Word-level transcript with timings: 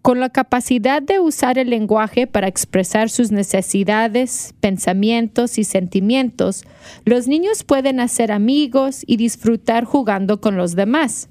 Con 0.04 0.20
la 0.20 0.28
capacidad 0.28 1.00
de 1.00 1.18
usar 1.18 1.56
el 1.56 1.70
lenguaje 1.70 2.26
para 2.26 2.46
expresar 2.46 3.08
sus 3.08 3.32
necesidades, 3.32 4.52
pensamientos 4.60 5.56
y 5.56 5.64
sentimientos, 5.64 6.64
los 7.06 7.26
niños 7.26 7.64
pueden 7.64 8.00
hacer 8.00 8.30
amigos 8.30 9.02
y 9.06 9.16
disfrutar 9.16 9.84
jugando 9.84 10.42
con 10.42 10.58
los 10.58 10.76
demás. 10.76 11.30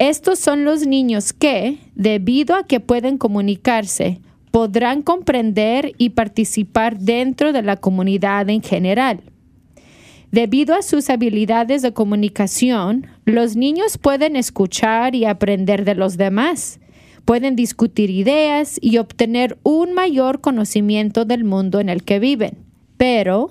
Estos 0.00 0.40
son 0.40 0.64
los 0.64 0.88
niños 0.88 1.32
que, 1.32 1.78
debido 1.94 2.56
a 2.56 2.66
que 2.66 2.80
pueden 2.80 3.16
comunicarse, 3.16 4.20
podrán 4.50 5.02
comprender 5.02 5.92
y 5.98 6.10
participar 6.10 6.98
dentro 6.98 7.52
de 7.52 7.62
la 7.62 7.76
comunidad 7.76 8.50
en 8.50 8.60
general. 8.60 9.20
Debido 10.32 10.74
a 10.74 10.82
sus 10.82 11.10
habilidades 11.10 11.82
de 11.82 11.92
comunicación, 11.92 13.06
los 13.24 13.54
niños 13.54 13.98
pueden 13.98 14.34
escuchar 14.34 15.14
y 15.14 15.26
aprender 15.26 15.84
de 15.84 15.94
los 15.94 16.16
demás, 16.16 16.80
pueden 17.28 17.56
discutir 17.56 18.08
ideas 18.08 18.78
y 18.80 18.96
obtener 18.96 19.58
un 19.62 19.92
mayor 19.92 20.40
conocimiento 20.40 21.26
del 21.26 21.44
mundo 21.44 21.78
en 21.78 21.90
el 21.90 22.02
que 22.02 22.18
viven. 22.20 22.56
Pero, 22.96 23.50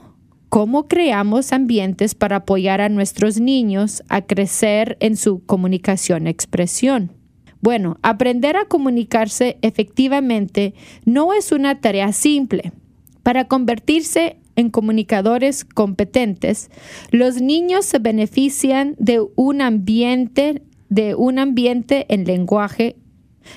¿Cómo 0.49 0.87
creamos 0.87 1.51
ambientes 1.51 2.15
para 2.15 2.37
apoyar 2.37 2.81
a 2.81 2.89
nuestros 2.89 3.39
niños 3.39 4.01
a 4.07 4.21
crecer 4.21 4.97
en 5.01 5.15
su 5.15 5.45
comunicación-expresión? 5.45 7.11
Bueno, 7.61 7.99
aprender 8.01 8.55
a 8.55 8.65
comunicarse 8.65 9.57
efectivamente 9.61 10.73
no 11.05 11.33
es 11.33 11.51
una 11.51 11.79
tarea 11.79 12.13
simple. 12.13 12.71
Para 13.21 13.47
convertirse 13.47 14.37
en 14.55 14.71
comunicadores 14.71 15.65
competentes, 15.65 16.71
los 17.11 17.41
niños 17.41 17.85
se 17.85 17.99
benefician 17.99 18.95
de 18.97 19.21
un 19.35 19.61
ambiente 19.61 20.63
de 20.89 21.13
un 21.13 21.37
ambiente 21.37 22.05
en 22.09 22.23
lenguaje 22.23 22.95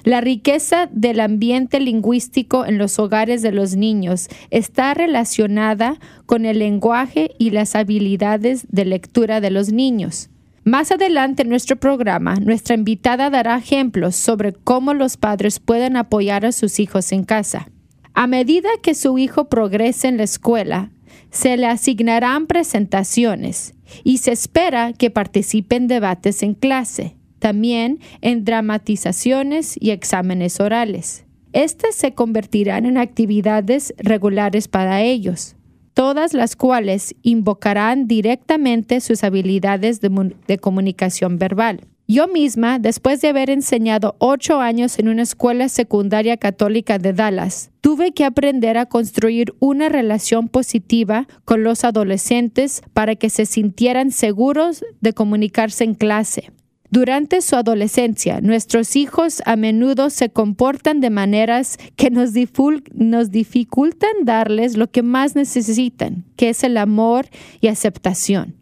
la 0.04 0.20
riqueza 0.20 0.88
del 0.92 1.20
ambiente 1.20 1.80
lingüístico 1.80 2.64
en 2.64 2.78
los 2.78 2.98
hogares 2.98 3.42
de 3.42 3.52
los 3.52 3.76
niños 3.76 4.28
está 4.50 4.94
relacionada 4.94 5.98
con 6.26 6.44
el 6.44 6.58
lenguaje 6.58 7.32
y 7.38 7.50
las 7.50 7.74
habilidades 7.74 8.66
de 8.68 8.84
lectura 8.84 9.40
de 9.40 9.50
los 9.50 9.72
niños. 9.72 10.30
Más 10.64 10.92
adelante 10.92 11.42
en 11.42 11.48
nuestro 11.48 11.76
programa, 11.76 12.36
nuestra 12.36 12.74
invitada 12.74 13.30
dará 13.30 13.56
ejemplos 13.56 14.14
sobre 14.14 14.52
cómo 14.52 14.94
los 14.94 15.16
padres 15.16 15.58
pueden 15.58 15.96
apoyar 15.96 16.44
a 16.44 16.52
sus 16.52 16.78
hijos 16.80 17.12
en 17.12 17.24
casa. 17.24 17.68
A 18.14 18.26
medida 18.26 18.68
que 18.82 18.94
su 18.94 19.18
hijo 19.18 19.48
progrese 19.48 20.08
en 20.08 20.18
la 20.18 20.24
escuela, 20.24 20.90
se 21.30 21.56
le 21.56 21.66
asignarán 21.66 22.46
presentaciones 22.46 23.74
y 24.04 24.18
se 24.18 24.32
espera 24.32 24.92
que 24.92 25.10
participe 25.10 25.76
en 25.76 25.86
debates 25.86 26.42
en 26.42 26.54
clase 26.54 27.16
también 27.40 27.98
en 28.20 28.44
dramatizaciones 28.44 29.74
y 29.80 29.90
exámenes 29.90 30.60
orales. 30.60 31.24
Estas 31.52 31.96
se 31.96 32.14
convertirán 32.14 32.86
en 32.86 32.96
actividades 32.96 33.92
regulares 33.98 34.68
para 34.68 35.02
ellos, 35.02 35.56
todas 35.94 36.32
las 36.32 36.54
cuales 36.54 37.16
invocarán 37.22 38.06
directamente 38.06 39.00
sus 39.00 39.24
habilidades 39.24 40.00
de, 40.00 40.58
comunicación 40.58 41.38
verbal. 41.38 41.80
Yo 42.06 42.26
misma, 42.26 42.78
después 42.78 43.20
de 43.20 43.28
haber 43.28 43.50
enseñado 43.50 44.16
ocho 44.18 44.60
años 44.60 44.98
en 44.98 45.08
una 45.08 45.22
escuela 45.22 45.68
secundaria 45.68 46.36
católica 46.36 46.98
de 46.98 47.12
Dallas, 47.12 47.70
tuve 47.80 48.12
que 48.12 48.24
aprender 48.24 48.78
a 48.78 48.86
construir 48.86 49.54
una 49.60 49.88
relación 49.88 50.48
positiva 50.48 51.28
con 51.44 51.62
los 51.62 51.84
adolescentes 51.84 52.82
para 52.94 53.14
que 53.14 53.30
se 53.30 53.46
sintieran 53.46 54.10
seguros 54.10 54.84
de 55.00 55.12
comunicarse 55.12 55.84
en 55.84 55.94
clase. 55.94 56.50
Durante 56.90 57.40
su 57.40 57.54
adolescencia, 57.54 58.40
nuestros 58.40 58.96
hijos 58.96 59.42
a 59.46 59.54
menudo 59.54 60.10
se 60.10 60.30
comportan 60.30 61.00
de 61.00 61.10
maneras 61.10 61.78
que 61.94 62.10
nos, 62.10 62.32
dificultan 62.32 64.10
darles 64.24 64.76
lo 64.76 64.90
que 64.90 65.04
más 65.04 65.36
necesitan, 65.36 66.24
que 66.34 66.48
es 66.48 66.64
el 66.64 66.76
amor 66.76 67.28
y 67.60 67.68
aceptación. 67.68 68.56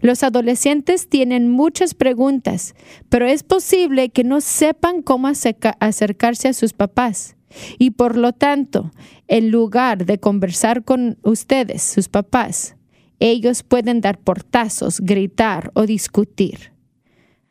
Los 0.00 0.22
adolescentes 0.22 1.10
tienen 1.10 1.50
muchas 1.50 1.92
preguntas, 1.92 2.74
pero 3.10 3.26
es 3.26 3.42
posible 3.42 4.08
que 4.08 4.24
no 4.24 4.40
sepan 4.40 5.02
cómo 5.02 5.28
acercarse 5.28 6.48
a 6.48 6.54
sus 6.54 6.72
papás. 6.72 7.36
Y 7.78 7.90
por 7.90 8.16
lo 8.16 8.32
tanto, 8.32 8.92
en 9.26 9.50
lugar 9.50 10.06
de 10.06 10.18
conversar 10.18 10.84
con 10.84 11.18
ustedes, 11.22 11.82
sus 11.82 12.08
papás, 12.08 12.76
ellos 13.20 13.62
pueden 13.62 14.00
dar 14.00 14.18
portazos, 14.18 15.00
gritar 15.00 15.70
o 15.74 15.84
discutir. 15.84 16.77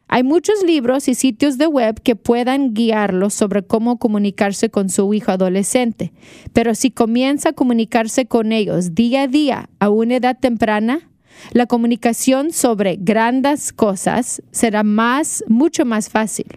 Hay 0.10 0.24
muchos 0.24 0.64
libros 0.64 1.10
y 1.10 1.16
sitios 1.16 1.58
de 1.58 1.68
web 1.68 2.02
que 2.02 2.16
puedan 2.16 2.74
guiarlos 2.74 3.34
sobre 3.34 3.64
cómo 3.64 4.00
comunicarse 4.00 4.70
con 4.70 4.90
su 4.90 5.14
hijo 5.14 5.32
adolescente, 5.32 6.14
pero 6.54 6.76
si 6.76 6.92
comienza 6.92 7.50
a 7.50 7.54
comunicarse 7.54 8.26
con 8.26 8.54
ellos 8.54 8.96
día 8.96 9.24
a 9.24 9.28
día 9.28 9.70
a 9.80 9.90
una 9.90 10.16
edad 10.16 10.38
temprana, 10.40 11.10
la 11.52 11.66
comunicación 11.66 12.52
sobre 12.52 12.96
grandes 12.96 13.74
cosas 13.74 14.42
será 14.52 14.84
más, 14.84 15.44
mucho 15.48 15.86
más 15.86 16.10
fácil. 16.10 16.48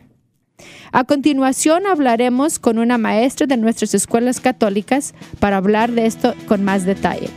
A 0.92 1.04
continuación 1.04 1.86
hablaremos 1.86 2.58
con 2.58 2.78
una 2.78 2.98
maestra 2.98 3.46
de 3.46 3.56
nuestras 3.56 3.94
escuelas 3.94 4.40
católicas 4.40 5.14
para 5.38 5.56
hablar 5.56 5.90
de 5.92 6.06
esto 6.06 6.34
con 6.46 6.64
más 6.64 6.84
detalle. 6.84 7.28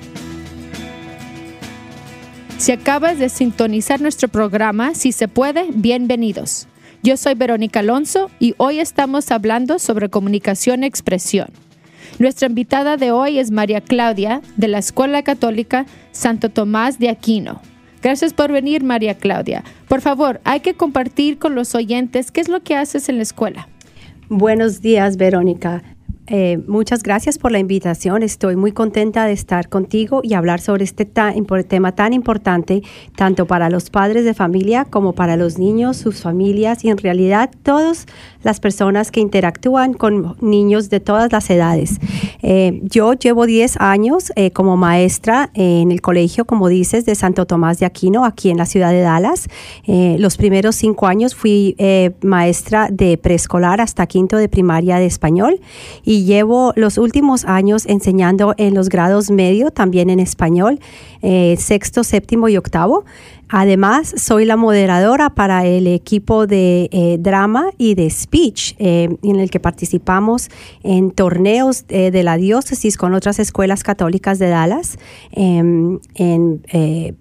Si 2.63 2.71
acabas 2.71 3.19
de 3.19 3.27
sintonizar 3.27 3.99
nuestro 3.99 4.29
programa, 4.29 4.95
si 4.95 5.11
se 5.11 5.27
puede, 5.27 5.65
bienvenidos. 5.73 6.69
Yo 7.03 7.17
soy 7.17 7.35
Verónica 7.35 7.81
Alonso 7.81 8.31
y 8.39 8.55
hoy 8.55 8.79
estamos 8.79 9.31
hablando 9.31 9.79
sobre 9.79 10.07
comunicación 10.07 10.83
e 10.83 10.87
expresión. 10.87 11.49
Nuestra 12.19 12.47
invitada 12.47 12.95
de 12.95 13.11
hoy 13.11 13.37
es 13.37 13.51
María 13.51 13.81
Claudia 13.81 14.41
de 14.55 14.69
la 14.69 14.77
Escuela 14.77 15.23
Católica 15.23 15.85
Santo 16.13 16.47
Tomás 16.47 16.99
de 16.99 17.09
Aquino, 17.09 17.59
Gracias 18.01 18.31
por 18.31 18.49
venir, 18.53 18.81
María 18.81 19.15
Claudia. 19.15 19.65
Por 19.89 19.99
favor, 19.99 20.39
hay 20.45 20.61
que 20.61 20.73
compartir 20.73 21.39
con 21.39 21.55
los 21.55 21.75
oyentes 21.75 22.31
qué 22.31 22.39
es 22.39 22.47
lo 22.47 22.61
que 22.63 22.77
haces 22.77 23.09
en 23.09 23.17
la 23.17 23.23
escuela. 23.23 23.67
Buenos 24.29 24.79
días, 24.79 25.17
Verónica. 25.17 25.83
Eh, 26.27 26.59
muchas 26.67 27.03
gracias 27.03 27.37
por 27.37 27.51
la 27.51 27.59
invitación. 27.59 28.23
Estoy 28.23 28.55
muy 28.55 28.71
contenta 28.71 29.25
de 29.25 29.33
estar 29.33 29.67
contigo 29.67 30.21
y 30.23 30.35
hablar 30.35 30.61
sobre 30.61 30.85
este 30.85 31.05
tema 31.05 31.91
tan 31.91 32.13
importante, 32.13 32.81
tanto 33.17 33.45
para 33.45 33.69
los 33.69 33.89
padres 33.89 34.23
de 34.23 34.33
familia 34.33 34.85
como 34.85 35.13
para 35.13 35.35
los 35.35 35.57
niños, 35.57 35.97
sus 35.97 36.21
familias 36.21 36.85
y 36.85 36.89
en 36.89 36.97
realidad 36.97 37.51
todas 37.63 38.05
las 38.41 38.61
personas 38.61 39.11
que 39.11 39.19
interactúan 39.19 39.93
con 39.93 40.37
niños 40.39 40.89
de 40.89 41.01
todas 41.01 41.31
las 41.31 41.49
edades. 41.49 41.99
Eh, 42.41 42.79
yo 42.83 43.13
llevo 43.13 43.45
10 43.45 43.77
años 43.81 44.31
eh, 44.35 44.51
como 44.51 44.77
maestra 44.77 45.49
en 45.53 45.91
el 45.91 46.01
colegio, 46.01 46.45
como 46.45 46.69
dices, 46.69 47.05
de 47.05 47.15
Santo 47.15 47.45
Tomás 47.45 47.79
de 47.79 47.85
Aquino, 47.85 48.23
aquí 48.23 48.49
en 48.49 48.57
la 48.57 48.65
ciudad 48.65 48.91
de 48.91 49.01
Dallas. 49.01 49.49
los 49.85 50.37
primeros 50.37 50.75
cinco 50.75 51.07
años 51.07 51.35
fui 51.35 51.75
maestra 52.21 52.87
de 52.91 53.17
preescolar 53.17 53.81
hasta 53.81 54.07
quinto 54.07 54.37
de 54.37 54.47
primaria 54.47 54.97
de 54.97 55.05
español 55.05 55.59
y 56.03 56.12
llevo 56.21 56.73
los 56.75 56.97
últimos 56.97 57.45
años 57.45 57.85
enseñando 57.87 58.53
en 58.57 58.75
los 58.75 58.89
grados 58.89 59.31
medio, 59.31 59.71
también 59.71 60.09
en 60.09 60.19
español, 60.19 60.79
eh, 61.21 61.55
sexto, 61.57 62.03
séptimo 62.03 62.47
y 62.49 62.57
octavo. 62.57 63.05
Además, 63.49 64.13
soy 64.17 64.45
la 64.45 64.55
moderadora 64.55 65.31
para 65.31 65.65
el 65.65 65.87
equipo 65.87 66.47
de 66.47 66.89
eh, 66.91 67.17
drama 67.19 67.69
y 67.77 67.95
de 67.95 68.09
speech, 68.09 68.75
eh, 68.79 69.09
en 69.21 69.39
el 69.39 69.49
que 69.49 69.59
participamos 69.59 70.49
en 70.83 71.11
torneos 71.11 71.85
de 71.87 72.23
la 72.23 72.37
diócesis 72.37 72.97
con 72.97 73.13
otras 73.13 73.39
escuelas 73.39 73.83
católicas 73.83 74.39
de 74.39 74.49
Dallas, 74.49 74.97
em, 75.31 75.99
en 76.15 76.63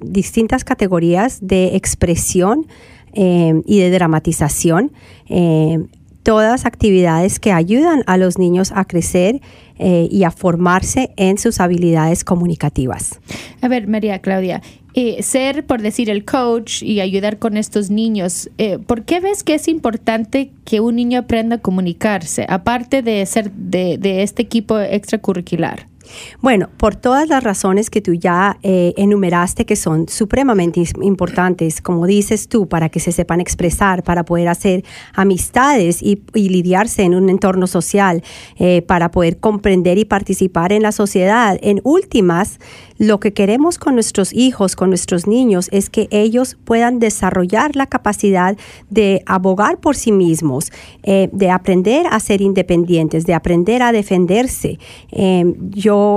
distintas 0.01 0.65
categorías 0.65 1.39
de 1.43 1.77
expresión 1.77 2.67
em, 3.15 3.63
y 3.67 3.81
de 3.81 3.91
dramatización 3.91 4.93
em, 5.29 5.89
todas 6.23 6.67
actividades 6.67 7.39
que 7.39 7.53
ayudan 7.53 8.03
a 8.07 8.17
los 8.17 8.39
niños 8.39 8.73
a 8.75 8.85
crecer 8.85 9.41
eh, 9.79 10.09
y 10.11 10.25
a 10.25 10.31
formarse 10.31 11.13
en 11.17 11.39
sus 11.39 11.61
habilidades 11.61 12.25
comunicativas. 12.25 13.21
A 13.61 13.69
ver, 13.69 13.89
María 13.89 14.21
Claudia, 14.21 14.63
eh, 14.95 15.23
ser, 15.23 15.65
por 15.67 15.81
decir, 15.81 16.11
el 16.11 16.25
coach 16.25 16.83
y 16.83 17.01
ayudar 17.01 17.39
con 17.39 17.57
estos 17.57 17.91
niños, 17.91 18.51
eh, 18.59 18.79
¿por 18.79 19.05
qué 19.05 19.21
ves 19.21 19.43
que 19.43 19.55
es 19.55 19.69
importante 19.69 20.53
que 20.65 20.81
un 20.81 20.97
niño 20.97 21.21
aprenda 21.21 21.57
a 21.57 21.59
comunicarse, 21.59 22.45
aparte 22.49 23.03
de 23.03 23.25
ser 23.27 23.51
de, 23.53 23.97
de 23.99 24.23
este 24.23 24.43
equipo 24.43 24.79
extracurricular? 24.79 25.92
Bueno, 26.41 26.69
por 26.77 26.97
todas 26.97 27.29
las 27.29 27.43
razones 27.43 27.91
que 27.91 28.01
tú 28.01 28.15
ya 28.15 28.59
eh, 28.63 28.95
enumeraste 28.97 29.65
que 29.65 29.77
son 29.77 30.09
supremamente 30.09 30.83
importantes, 31.01 31.81
como 31.81 32.07
dices 32.07 32.49
tú, 32.49 32.69
para 32.69 32.89
que 32.89 33.01
se 33.01 33.13
sepan 33.13 33.41
expresar, 33.41 34.03
para 34.03 34.25
poder 34.25 34.49
hacer 34.49 34.85
amistades 35.15 36.03
y, 36.03 36.23
lidiarse 36.35 37.03
en 37.03 37.15
un 37.15 37.29
entorno 37.29 37.67
social, 37.67 38.23
eh, 38.59 38.83
para 38.83 39.11
poder 39.11 39.39
comprender 39.39 39.99
y 39.99 40.05
participar 40.05 40.73
en 40.73 40.83
la 40.83 40.93
sociedad. 40.93 41.59
En 41.63 41.81
últimas, 41.85 42.59
lo 42.99 43.19
que 43.19 43.33
queremos 43.33 43.79
con 43.79 43.95
nuestros 43.95 44.33
hijos, 44.33 44.77
con 44.77 44.91
nuestros 44.91 45.27
niños, 45.27 45.69
es 45.73 45.91
que 45.91 46.09
ellos 46.11 46.57
puedan 46.65 46.99
desarrollar 46.99 47.75
la 47.75 47.87
capacidad 47.87 48.57
de 48.91 49.23
abogar 49.27 49.79
por 49.79 49.97
sí 49.97 50.13
mismos, 50.13 50.71
eh, 51.03 51.29
de 51.33 51.51
aprender 51.51 52.07
a 52.09 52.21
ser 52.21 52.41
independientes, 52.41 53.27
de 53.27 53.35
aprender 53.35 53.83
a 53.83 53.93
defenderse. 53.93 54.79
Em, 55.11 55.55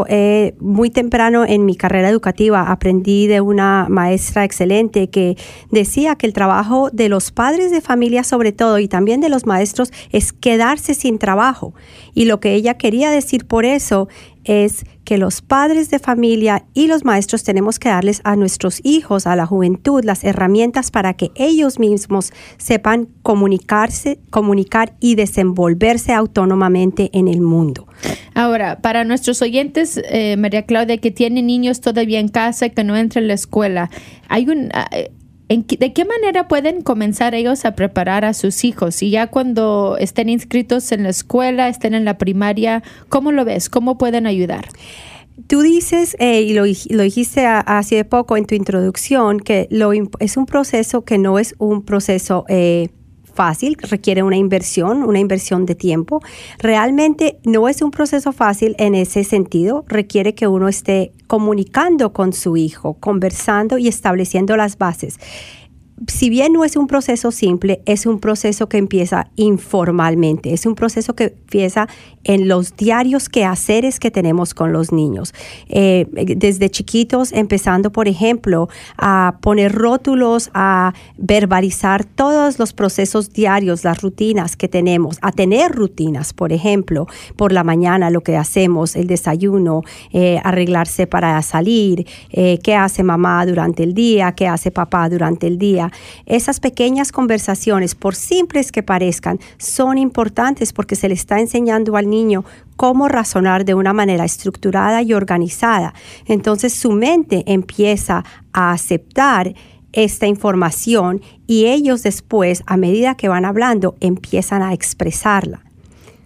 eh, 0.07 0.55
muy 0.59 0.89
temprano 0.89 1.45
en 1.45 1.65
mi 1.65 1.75
carrera 1.75 2.09
educativa 2.09 2.71
aprendí 2.71 3.27
de 3.27 3.41
una 3.41 3.87
maestra 3.89 4.43
excelente 4.43 5.09
que 5.09 5.37
decía 5.71 6.15
que 6.15 6.27
el 6.27 6.33
trabajo 6.33 6.89
de 6.91 7.09
los 7.09 7.31
padres 7.31 7.71
de 7.71 7.81
familia 7.81 8.23
sobre 8.23 8.51
todo 8.51 8.79
y 8.79 8.87
también 8.87 9.21
de 9.21 9.29
los 9.29 9.45
maestros 9.45 9.91
es 10.11 10.33
quedarse 10.33 10.93
sin 10.93 11.19
trabajo. 11.19 11.73
Y 12.13 12.25
lo 12.25 12.39
que 12.39 12.53
ella 12.53 12.77
quería 12.77 13.09
decir 13.09 13.45
por 13.45 13.65
eso 13.65 14.07
es 14.45 14.85
que 15.03 15.17
los 15.17 15.41
padres 15.41 15.89
de 15.89 15.99
familia 15.99 16.65
y 16.73 16.87
los 16.87 17.03
maestros 17.03 17.43
tenemos 17.43 17.79
que 17.79 17.89
darles 17.89 18.21
a 18.23 18.35
nuestros 18.35 18.79
hijos, 18.83 19.27
a 19.27 19.35
la 19.35 19.45
juventud, 19.45 20.03
las 20.03 20.23
herramientas 20.23 20.91
para 20.91 21.13
que 21.13 21.31
ellos 21.35 21.79
mismos 21.79 22.31
sepan 22.57 23.09
comunicarse, 23.21 24.19
comunicar 24.29 24.95
y 24.99 25.15
desenvolverse 25.15 26.13
autónomamente 26.13 27.09
en 27.13 27.27
el 27.27 27.41
mundo. 27.41 27.87
Ahora, 28.35 28.81
para 28.81 29.05
nuestros 29.05 29.41
oyentes, 29.41 29.99
eh, 30.09 30.35
María 30.37 30.63
Claudia, 30.63 30.97
que 30.97 31.09
tienen 31.09 31.47
niños 31.47 31.79
todavía 31.79 32.19
en 32.19 32.27
casa, 32.27 32.67
que 32.67 32.83
no 32.83 32.95
entran 32.97 33.23
a 33.23 33.27
la 33.27 33.33
escuela, 33.33 33.89
hay 34.27 34.47
un... 34.49 34.69
Eh, 34.91 35.11
¿De 35.47 35.93
qué 35.93 36.05
manera 36.05 36.47
pueden 36.47 36.81
comenzar 36.81 37.35
ellos 37.35 37.65
a 37.65 37.75
preparar 37.75 38.25
a 38.25 38.33
sus 38.33 38.63
hijos? 38.63 39.03
Y 39.03 39.11
ya 39.11 39.27
cuando 39.27 39.95
estén 39.99 40.27
inscritos 40.27 40.91
en 40.91 41.03
la 41.03 41.09
escuela, 41.09 41.69
estén 41.69 41.93
en 41.93 42.03
la 42.03 42.17
primaria, 42.17 42.81
¿cómo 43.09 43.31
lo 43.31 43.45
ves? 43.45 43.69
¿Cómo 43.69 43.99
pueden 43.99 44.25
ayudar? 44.25 44.65
Tú 45.47 45.61
dices, 45.61 46.15
eh, 46.19 46.41
y 46.41 46.53
lo, 46.53 46.63
dijiste 46.63 47.45
hace 47.45 48.05
poco 48.05 48.37
en 48.37 48.45
tu 48.45 48.55
introducción, 48.55 49.39
que 49.39 49.67
lo, 49.69 49.91
es 50.19 50.35
un 50.35 50.47
proceso 50.47 51.05
que 51.05 51.19
no 51.19 51.37
es 51.37 51.53
un 51.59 51.83
proceso 51.83 52.45
eh, 52.49 52.89
fácil, 53.35 53.77
requiere 53.81 54.23
una 54.23 54.37
inversión, 54.37 55.03
una 55.03 55.19
inversión 55.19 55.65
de 55.65 55.75
tiempo. 55.75 56.21
Realmente 56.57 57.37
no 57.43 57.67
es 57.67 57.81
un 57.81 57.91
proceso 57.91 58.31
fácil 58.31 58.75
en 58.79 58.95
ese 58.95 59.23
sentido, 59.23 59.85
requiere 59.87 60.33
que 60.33 60.47
uno 60.47 60.67
esté 60.67 61.11
comunicando 61.27 62.13
con 62.13 62.33
su 62.33 62.57
hijo, 62.57 62.95
conversando 62.95 63.77
y 63.77 63.87
estableciendo 63.87 64.57
las 64.57 64.77
bases. 64.77 65.19
Si 66.07 66.29
bien 66.29 66.51
no 66.51 66.65
es 66.65 66.75
un 66.75 66.87
proceso 66.87 67.31
simple, 67.31 67.81
es 67.85 68.05
un 68.05 68.19
proceso 68.19 68.67
que 68.67 68.77
empieza 68.77 69.29
informalmente, 69.35 70.53
es 70.53 70.65
un 70.65 70.75
proceso 70.75 71.15
que 71.15 71.25
empieza 71.25 71.87
en 72.25 72.49
los 72.49 72.75
diarios 72.75 73.29
quehaceres 73.29 73.99
que 73.99 74.11
tenemos 74.11 74.53
con 74.53 74.73
los 74.73 74.91
niños. 74.91 75.33
Eh, 75.69 76.07
desde 76.35 76.69
chiquitos, 76.69 77.31
empezando, 77.31 77.91
por 77.91 78.07
ejemplo, 78.07 78.67
a 78.97 79.37
poner 79.41 79.71
rótulos, 79.71 80.49
a 80.53 80.93
verbalizar 81.17 82.03
todos 82.03 82.59
los 82.59 82.73
procesos 82.73 83.31
diarios, 83.31 83.83
las 83.83 84.01
rutinas 84.01 84.57
que 84.57 84.67
tenemos, 84.67 85.17
a 85.21 85.31
tener 85.31 85.71
rutinas, 85.71 86.33
por 86.33 86.51
ejemplo, 86.51 87.07
por 87.37 87.51
la 87.51 87.63
mañana 87.63 88.09
lo 88.09 88.21
que 88.21 88.35
hacemos, 88.35 88.95
el 88.95 89.07
desayuno, 89.07 89.83
eh, 90.11 90.41
arreglarse 90.43 91.07
para 91.07 91.41
salir, 91.43 92.07
eh, 92.31 92.59
qué 92.63 92.75
hace 92.75 93.03
mamá 93.03 93.45
durante 93.45 93.83
el 93.83 93.93
día, 93.93 94.33
qué 94.33 94.47
hace 94.47 94.71
papá 94.71 95.07
durante 95.09 95.47
el 95.47 95.57
día 95.57 95.91
esas 96.25 96.59
pequeñas 96.59 97.11
conversaciones, 97.11 97.93
por 97.93 98.15
simples 98.15 98.71
que 98.71 98.83
parezcan, 98.83 99.39
son 99.57 99.97
importantes 99.97 100.73
porque 100.73 100.95
se 100.95 101.07
le 101.07 101.13
está 101.13 101.39
enseñando 101.39 101.95
al 101.95 102.09
niño 102.09 102.14
cómo 102.75 103.07
razonar 103.07 103.65
de 103.65 103.73
una 103.73 103.93
manera 103.93 104.25
estructurada 104.25 105.01
y 105.01 105.13
organizada. 105.13 105.93
Entonces 106.25 106.73
su 106.73 106.91
mente 106.91 107.43
empieza 107.47 108.23
a 108.53 108.71
aceptar 108.71 109.53
esta 109.93 110.27
información 110.27 111.21
y 111.47 111.65
ellos 111.65 112.03
después, 112.03 112.63
a 112.65 112.77
medida 112.77 113.15
que 113.15 113.29
van 113.29 113.45
hablando, 113.45 113.95
empiezan 114.01 114.61
a 114.61 114.73
expresarla. 114.73 115.61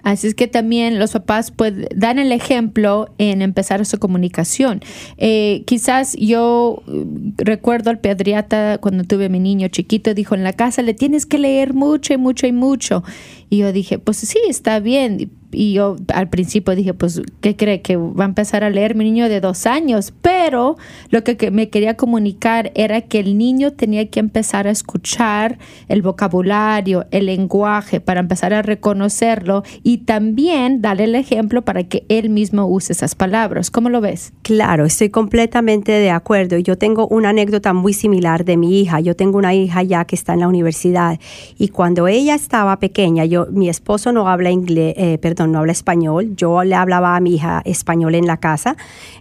Así 0.01 0.27
es 0.27 0.33
que 0.33 0.47
también 0.47 0.97
los 0.97 1.11
papás 1.11 1.51
pueden, 1.51 1.87
dan 1.93 2.19
el 2.19 2.31
ejemplo 2.31 3.09
en 3.17 3.41
empezar 3.41 3.85
su 3.85 3.99
comunicación. 3.99 4.81
Eh, 5.17 5.63
quizás 5.67 6.15
yo 6.15 6.81
mm, 6.87 7.31
recuerdo 7.37 7.89
al 7.89 7.99
pediatra 7.99 8.77
cuando 8.79 9.03
tuve 9.03 9.29
mi 9.29 9.39
niño 9.39 9.67
chiquito, 9.67 10.13
dijo 10.13 10.35
en 10.35 10.43
la 10.43 10.53
casa 10.53 10.81
le 10.81 10.93
tienes 10.93 11.25
que 11.25 11.37
leer 11.37 11.73
mucho 11.73 12.13
y 12.13 12.17
mucho 12.17 12.47
y 12.47 12.53
mucho. 12.53 13.03
Y 13.49 13.57
yo 13.57 13.73
dije, 13.73 13.99
pues 13.99 14.17
sí, 14.17 14.39
está 14.47 14.79
bien 14.79 15.31
y 15.51 15.73
yo 15.73 15.95
al 16.13 16.29
principio 16.29 16.75
dije, 16.75 16.93
pues, 16.93 17.21
¿qué 17.41 17.55
cree? 17.55 17.81
Que 17.81 17.97
va 17.97 18.25
a 18.25 18.27
empezar 18.27 18.63
a 18.63 18.69
leer 18.69 18.95
mi 18.95 19.03
niño 19.03 19.29
de 19.29 19.41
dos 19.41 19.65
años. 19.65 20.13
Pero 20.21 20.77
lo 21.09 21.23
que, 21.23 21.51
me 21.51 21.69
quería 21.69 21.97
comunicar 21.97 22.71
era 22.75 23.01
que 23.01 23.19
el 23.19 23.37
niño 23.37 23.71
tenía 23.71 24.09
que 24.09 24.19
empezar 24.19 24.67
a 24.67 24.71
escuchar 24.71 25.57
el 25.87 26.01
vocabulario, 26.01 27.05
el 27.11 27.25
lenguaje, 27.25 27.99
para 27.99 28.19
empezar 28.19 28.53
a 28.53 28.61
reconocerlo 28.61 29.63
y 29.83 29.99
también 29.99 30.81
darle 30.81 31.05
el 31.05 31.15
ejemplo 31.15 31.63
para 31.63 31.83
que 31.83 32.05
él 32.09 32.29
mismo 32.29 32.67
use 32.67 32.93
esas 32.93 33.15
palabras. 33.15 33.71
¿Cómo 33.71 33.89
lo 33.89 34.01
ves? 34.01 34.33
Claro, 34.43 34.85
estoy 34.85 35.09
completamente 35.09 35.91
de 35.91 36.11
acuerdo. 36.11 36.57
Yo 36.57 36.77
tengo 36.77 37.07
una 37.07 37.29
anécdota 37.29 37.73
muy 37.73 37.93
similar 37.93 38.45
de 38.45 38.57
mi 38.57 38.79
hija. 38.79 38.99
Yo 38.99 39.15
tengo 39.15 39.37
una 39.37 39.53
hija 39.53 39.81
ya 39.83 40.05
que 40.05 40.15
está 40.15 40.33
en 40.33 40.41
la 40.41 40.47
universidad 40.47 41.19
y 41.57 41.69
cuando 41.69 42.07
ella 42.07 42.35
estaba 42.35 42.79
pequeña, 42.79 43.25
yo, 43.25 43.47
mi 43.51 43.69
esposo 43.69 44.11
no 44.11 44.27
habla 44.27 44.51
inglés, 44.51 44.93
eh, 44.97 45.17
perdón, 45.19 45.38
no 45.47 45.59
habla 45.59 45.71
español. 45.71 46.35
Yo 46.35 46.63
le 46.63 46.75
hablaba 46.75 47.15
a 47.15 47.19
mi 47.19 47.35
hija 47.35 47.61
español 47.65 48.15
en 48.15 48.25
la 48.25 48.37
casa 48.37 48.75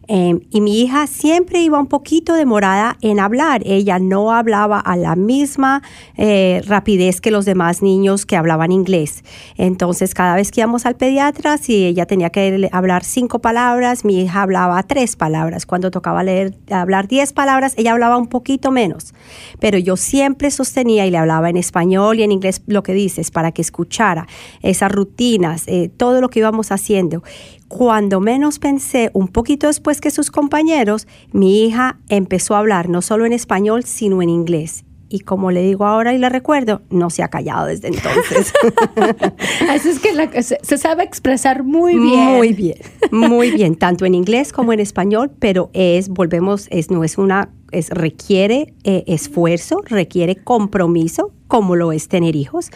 em, 0.07 0.41
y 0.51 0.61
mi 0.61 0.81
hija 0.81 1.07
siempre 1.07 1.61
iba 1.61 1.79
un 1.79 1.87
poquito 1.87 2.35
demorada 2.35 2.97
en 3.03 3.21
hablar. 3.21 3.63
Ella 3.65 3.99
no 3.99 4.33
hablaba 4.33 4.81
a 4.81 4.97
la 4.97 5.17
misma 5.17 5.83
eh, 6.17 6.63
rapidez 6.67 7.21
que 7.21 7.31
los 7.31 7.45
demás 7.45 7.83
niños 7.83 8.27
que 8.27 8.37
hablaban 8.37 8.73
inglés. 8.73 9.25
Entonces, 9.57 10.15
cada 10.15 10.35
vez 10.35 10.51
que 10.51 10.61
íbamos 10.61 10.87
al 10.87 10.97
pediatra, 10.97 11.59
si 11.59 11.85
ella 11.87 12.07
tenía 12.07 12.31
que 12.31 12.69
hablar 12.73 13.05
cinco 13.05 13.41
palabras, 13.41 14.05
mi 14.05 14.23
hija 14.23 14.43
hablaba 14.43 14.83
tres 14.83 15.17
palabras. 15.17 15.67
Cuando 15.67 15.91
tocaba 15.91 16.23
leer, 16.23 16.55
hablar 16.71 17.09
diez 17.09 17.33
palabras, 17.33 17.75
ella 17.77 17.93
hablaba 17.93 18.17
un 18.17 18.29
poquito 18.29 18.71
menos. 18.71 19.15
Pero 19.61 19.79
yo 19.79 19.97
siempre 19.97 20.51
sostenía 20.51 21.07
y 21.07 21.11
le 21.11 21.19
hablaba 21.19 21.51
en 21.51 21.57
español 21.57 22.19
y 22.19 22.23
en 22.23 22.33
inglés 22.33 22.63
lo 22.67 22.83
que 22.83 22.95
dices 22.95 23.31
para 23.31 23.53
que 23.53 23.63
escuchara 23.63 24.27
esas 24.63 24.91
rutinas, 24.91 25.65
eh, 25.67 25.91
todo 25.95 26.08
lo 26.21 26.29
que 26.29 26.41
íbamos 26.41 26.73
haciendo. 26.73 27.23
Cuando 27.69 28.21
menos 28.21 28.59
pensé, 28.59 29.11
un 29.13 29.29
poquito 29.29 29.67
después 29.67 30.01
que 30.01 30.11
sus 30.11 30.31
compañeros, 30.31 31.07
mi 31.33 31.65
hija 31.65 31.99
empezó 32.09 32.55
a 32.55 32.59
hablar 32.59 32.89
no 32.89 33.03
solo 33.03 33.27
en 33.27 33.33
español, 33.33 33.85
sino 33.85 34.23
en 34.23 34.31
inglés 34.31 34.85
y 35.09 35.21
como 35.21 35.51
le 35.51 35.63
digo 35.63 35.87
ahora 35.87 36.13
y 36.13 36.19
le 36.19 36.29
recuerdo, 36.29 36.83
no 36.91 37.11
se 37.11 37.23
ha 37.23 37.29
callado 37.29 37.67
desde 37.67 37.89
entonces. 37.89 38.53
Así 39.69 39.89
es 39.89 39.99
que 39.99 40.43
se, 40.43 40.79
sabe 40.79 41.03
expresar 41.03 41.65
muy 41.65 41.99
bien. 41.99 42.21
Muy 42.21 42.53
bien, 42.53 42.77
muy 43.11 43.51
bien, 43.51 43.77
tanto 43.77 44.05
en 44.05 44.15
inglés 44.15 44.53
como 44.53 44.73
en 44.73 44.81
español, 44.81 45.31
pero 45.39 45.71
es, 45.73 46.09
volvemos, 46.09 46.69
es, 46.71 46.91
no 46.91 47.05
es 47.05 47.17
una, 47.17 47.51
es, 47.73 47.89
requiere 47.91 48.75
eh, 48.85 49.05
esfuerzo, 49.07 49.83
requiere 49.87 50.37
compromiso, 50.37 51.33
como 51.47 51.75
lo 51.77 51.93
es 51.93 52.09
tener 52.09 52.37
hijos. 52.37 52.71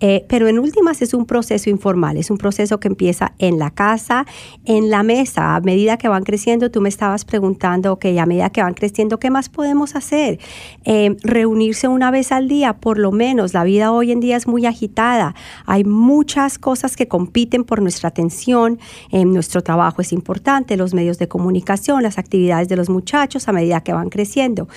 Eh, 0.00 0.24
pero 0.28 0.48
en 0.48 0.58
últimas 0.58 1.02
es 1.02 1.14
un 1.14 1.26
proceso 1.26 1.70
informal, 1.70 2.16
es 2.16 2.30
un 2.30 2.38
proceso 2.38 2.78
que 2.78 2.88
empieza 2.88 3.32
en 3.38 3.58
la 3.58 3.70
casa, 3.70 4.26
en 4.64 4.90
la 4.90 5.02
mesa. 5.02 5.56
A 5.56 5.60
medida 5.60 5.96
que 5.96 6.08
van 6.08 6.24
creciendo, 6.24 6.70
tú 6.70 6.80
me 6.80 6.88
estabas 6.88 7.24
preguntando, 7.24 7.92
ok, 7.92 8.06
a 8.20 8.26
medida 8.26 8.50
que 8.50 8.62
van 8.62 8.74
creciendo, 8.74 9.18
¿qué 9.18 9.30
más 9.30 9.48
podemos 9.48 9.96
hacer? 9.96 10.38
Eh, 10.84 11.16
reunirse 11.22 11.88
una 11.88 12.10
vez 12.10 12.32
al 12.32 12.48
día, 12.48 12.74
por 12.74 12.98
lo 12.98 13.12
menos. 13.12 13.54
La 13.54 13.64
vida 13.64 13.92
hoy 13.92 14.12
en 14.12 14.20
día 14.20 14.36
es 14.36 14.46
muy 14.46 14.66
agitada. 14.66 15.34
Hay 15.66 15.84
muchas 15.84 16.58
cosas 16.58 16.96
que 16.96 17.08
compiten 17.08 17.64
por 17.64 17.82
nuestra 17.82 18.08
atención. 18.08 18.78
nuestro 19.12 19.62
trabajo 19.62 20.02
es 20.02 20.12
importante, 20.12 20.76
los 20.76 20.94
medios 20.94 21.18
de 21.18 21.28
comunicación, 21.28 22.02
las 22.02 22.18
actividades 22.18 22.68
de 22.68 22.76
los 22.76 22.88
muchachos 22.88 23.48
a 23.48 23.52
medida 23.52 23.80
que 23.82 23.92
van 23.92 24.10
creciendo. 24.10 24.68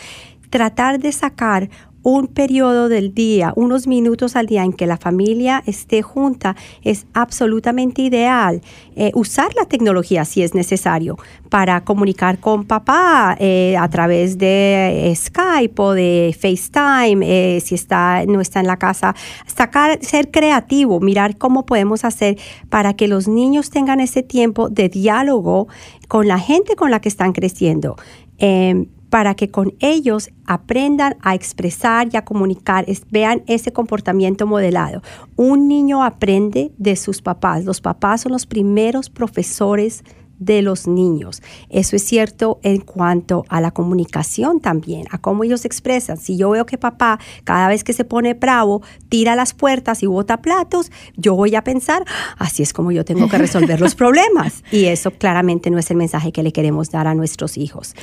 Tratar 0.50 1.00
de 1.00 1.12
sacar 1.12 1.70
un 2.04 2.28
periodo 2.28 2.90
del 2.90 3.14
día, 3.14 3.54
unos 3.56 3.88
minutos 3.88 4.36
al 4.36 4.48
día 4.48 4.64
en 4.64 4.74
que 4.74 4.88
la 4.88 4.98
familia 4.98 5.64
esté 5.66 6.02
junta 6.02 6.56
es 6.84 7.06
absolutamente 7.14 8.02
ideal. 8.02 8.62
Eh, 8.96 9.12
usar 9.14 9.54
la 9.56 9.66
tecnología 9.66 10.26
si 10.26 10.42
es 10.42 10.54
necesario 10.54 11.18
para 11.50 11.84
comunicar 11.84 12.40
con 12.40 12.66
papá 12.66 13.36
eh, 13.40 13.76
a 13.78 13.88
través 13.90 14.38
de 14.38 15.14
Skype 15.16 15.82
o 15.82 15.92
de 15.92 16.36
FaceTime, 16.40 17.20
eh, 17.22 17.60
si 17.60 17.76
está, 17.76 18.26
no 18.26 18.42
está 18.42 18.60
en 18.60 18.68
la 18.68 18.78
casa. 18.78 19.16
Sacar, 19.46 20.00
ser 20.02 20.32
creativo, 20.32 21.00
mirar 21.00 21.38
cómo 21.38 21.66
podemos 21.66 22.04
hacer 22.06 22.38
para 22.70 22.94
que 22.94 23.08
los 23.08 23.28
niños 23.28 23.70
tengan 23.70 24.00
ese 24.00 24.24
tiempo 24.24 24.70
de 24.70 24.90
diálogo 24.90 25.68
con 26.08 26.28
la 26.28 26.40
gente 26.40 26.76
con 26.76 26.92
la 26.92 27.00
que 27.00 27.10
están 27.10 27.34
creciendo. 27.34 27.96
Em, 28.38 28.88
para 29.12 29.36
que 29.36 29.52
con 29.52 29.74
ellos 29.82 30.30
aprendan 30.46 31.18
a 31.22 31.36
expresar 31.36 32.08
y 32.14 32.16
a 32.16 32.24
comunicar, 32.24 32.86
vean 33.10 33.44
ese 33.46 33.74
comportamiento 33.74 34.48
modelado. 34.48 35.04
Un 35.36 35.68
niño 35.68 36.02
aprende 36.02 36.72
de 36.78 36.96
sus 36.96 37.22
papás. 37.22 37.66
Los 37.66 37.82
papás 37.82 38.22
son 38.22 38.32
los 38.32 38.46
primeros 38.46 39.10
profesores 39.10 40.06
de 40.40 40.62
los 40.64 40.88
niños. 40.88 41.44
Eso 41.70 41.96
es 41.96 42.04
cierto 42.04 42.60
en 42.64 42.80
cuanto 42.80 43.46
a 43.50 43.62
la 43.62 43.72
comunicación 43.72 44.60
también, 44.60 45.06
a 45.12 45.20
cómo 45.20 45.44
ellos 45.44 45.66
expresan. 45.66 46.18
Si 46.18 46.36
yo 46.36 46.50
veo 46.50 46.66
que 46.66 46.80
papá 46.80 47.20
cada 47.44 47.68
vez 47.68 47.84
que 47.84 47.94
se 47.94 48.06
pone 48.06 48.34
bravo 48.34 48.82
tira 49.08 49.36
las 49.36 49.54
puertas 49.54 50.02
y 50.02 50.08
bota 50.08 50.42
platos, 50.42 50.92
yo 51.16 51.36
voy 51.36 51.56
a 51.56 51.64
pensar, 51.64 52.06
así 52.38 52.64
es 52.64 52.74
como 52.74 52.92
yo 52.92 53.06
tengo 53.06 53.28
que 53.30 53.38
resolver 53.38 53.80
los 53.80 53.94
problemas. 54.04 54.64
Y 54.72 54.86
eso 54.86 55.12
claramente 55.12 55.70
no 55.70 55.78
es 55.78 55.92
el 55.92 55.98
mensaje 55.98 56.32
que 56.32 56.42
le 56.42 56.52
queremos 56.52 56.90
dar 56.90 57.08
a 57.08 57.14
nuestros 57.14 57.58
hijos. 57.58 57.94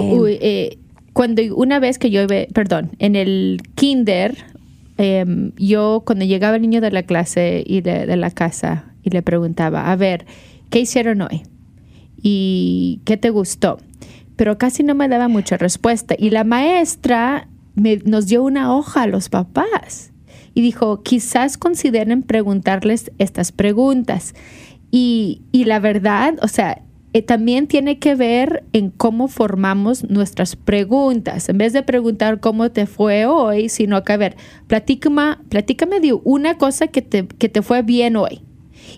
Em, 0.00 0.38
eh, 0.40 0.78
cuando 1.12 1.42
una 1.56 1.78
vez 1.78 1.98
que 1.98 2.10
yo, 2.10 2.26
perdón, 2.52 2.90
en 2.98 3.16
el 3.16 3.62
kinder, 3.76 4.36
em, 4.98 5.52
yo 5.56 6.02
cuando 6.04 6.24
llegaba 6.24 6.56
el 6.56 6.62
niño 6.62 6.80
de 6.80 6.90
la 6.90 7.04
clase 7.04 7.62
y 7.66 7.80
de, 7.80 8.16
la 8.16 8.30
casa 8.30 8.92
y 9.02 9.10
le 9.10 9.22
preguntaba, 9.22 9.90
a 9.90 9.96
ver, 9.96 10.26
¿qué 10.70 10.80
hicieron 10.80 11.22
hoy? 11.22 11.42
¿Y 12.20 13.00
qué 13.04 13.16
te 13.16 13.30
gustó? 13.30 13.78
Pero 14.36 14.58
casi 14.58 14.82
no 14.82 14.94
me 14.94 15.08
daba 15.08 15.28
mucha 15.28 15.56
respuesta. 15.56 16.16
Y 16.18 16.30
la 16.30 16.42
maestra 16.42 17.48
nos 17.76 18.26
dio 18.26 18.42
una 18.42 18.74
hoja 18.74 19.02
a 19.02 19.06
los 19.06 19.28
papás 19.28 20.12
y 20.54 20.62
dijo, 20.62 21.02
quizás 21.02 21.58
consideren 21.58 22.22
preguntarles 22.22 23.12
estas 23.18 23.52
preguntas. 23.52 24.34
Y, 24.90 25.42
y 25.52 25.64
la 25.64 25.80
verdad, 25.80 26.34
o 26.42 26.48
sea, 26.48 26.82
eh, 27.14 27.22
también 27.22 27.68
tiene 27.68 28.00
que 28.00 28.16
ver 28.16 28.64
en 28.72 28.90
cómo 28.90 29.28
formamos 29.28 30.02
nuestras 30.10 30.56
preguntas. 30.56 31.48
En 31.48 31.58
vez 31.58 31.72
de 31.72 31.84
preguntar 31.84 32.40
cómo 32.40 32.72
te 32.72 32.86
fue 32.86 33.24
hoy, 33.24 33.68
sino 33.68 34.02
que, 34.02 34.12
a 34.12 34.16
ver, 34.16 34.36
platícame, 34.66 35.36
platícame 35.48 36.00
de 36.00 36.12
una 36.12 36.58
cosa 36.58 36.88
que 36.88 37.02
te, 37.02 37.26
que 37.26 37.48
te 37.48 37.62
fue 37.62 37.82
bien 37.82 38.16
hoy. 38.16 38.42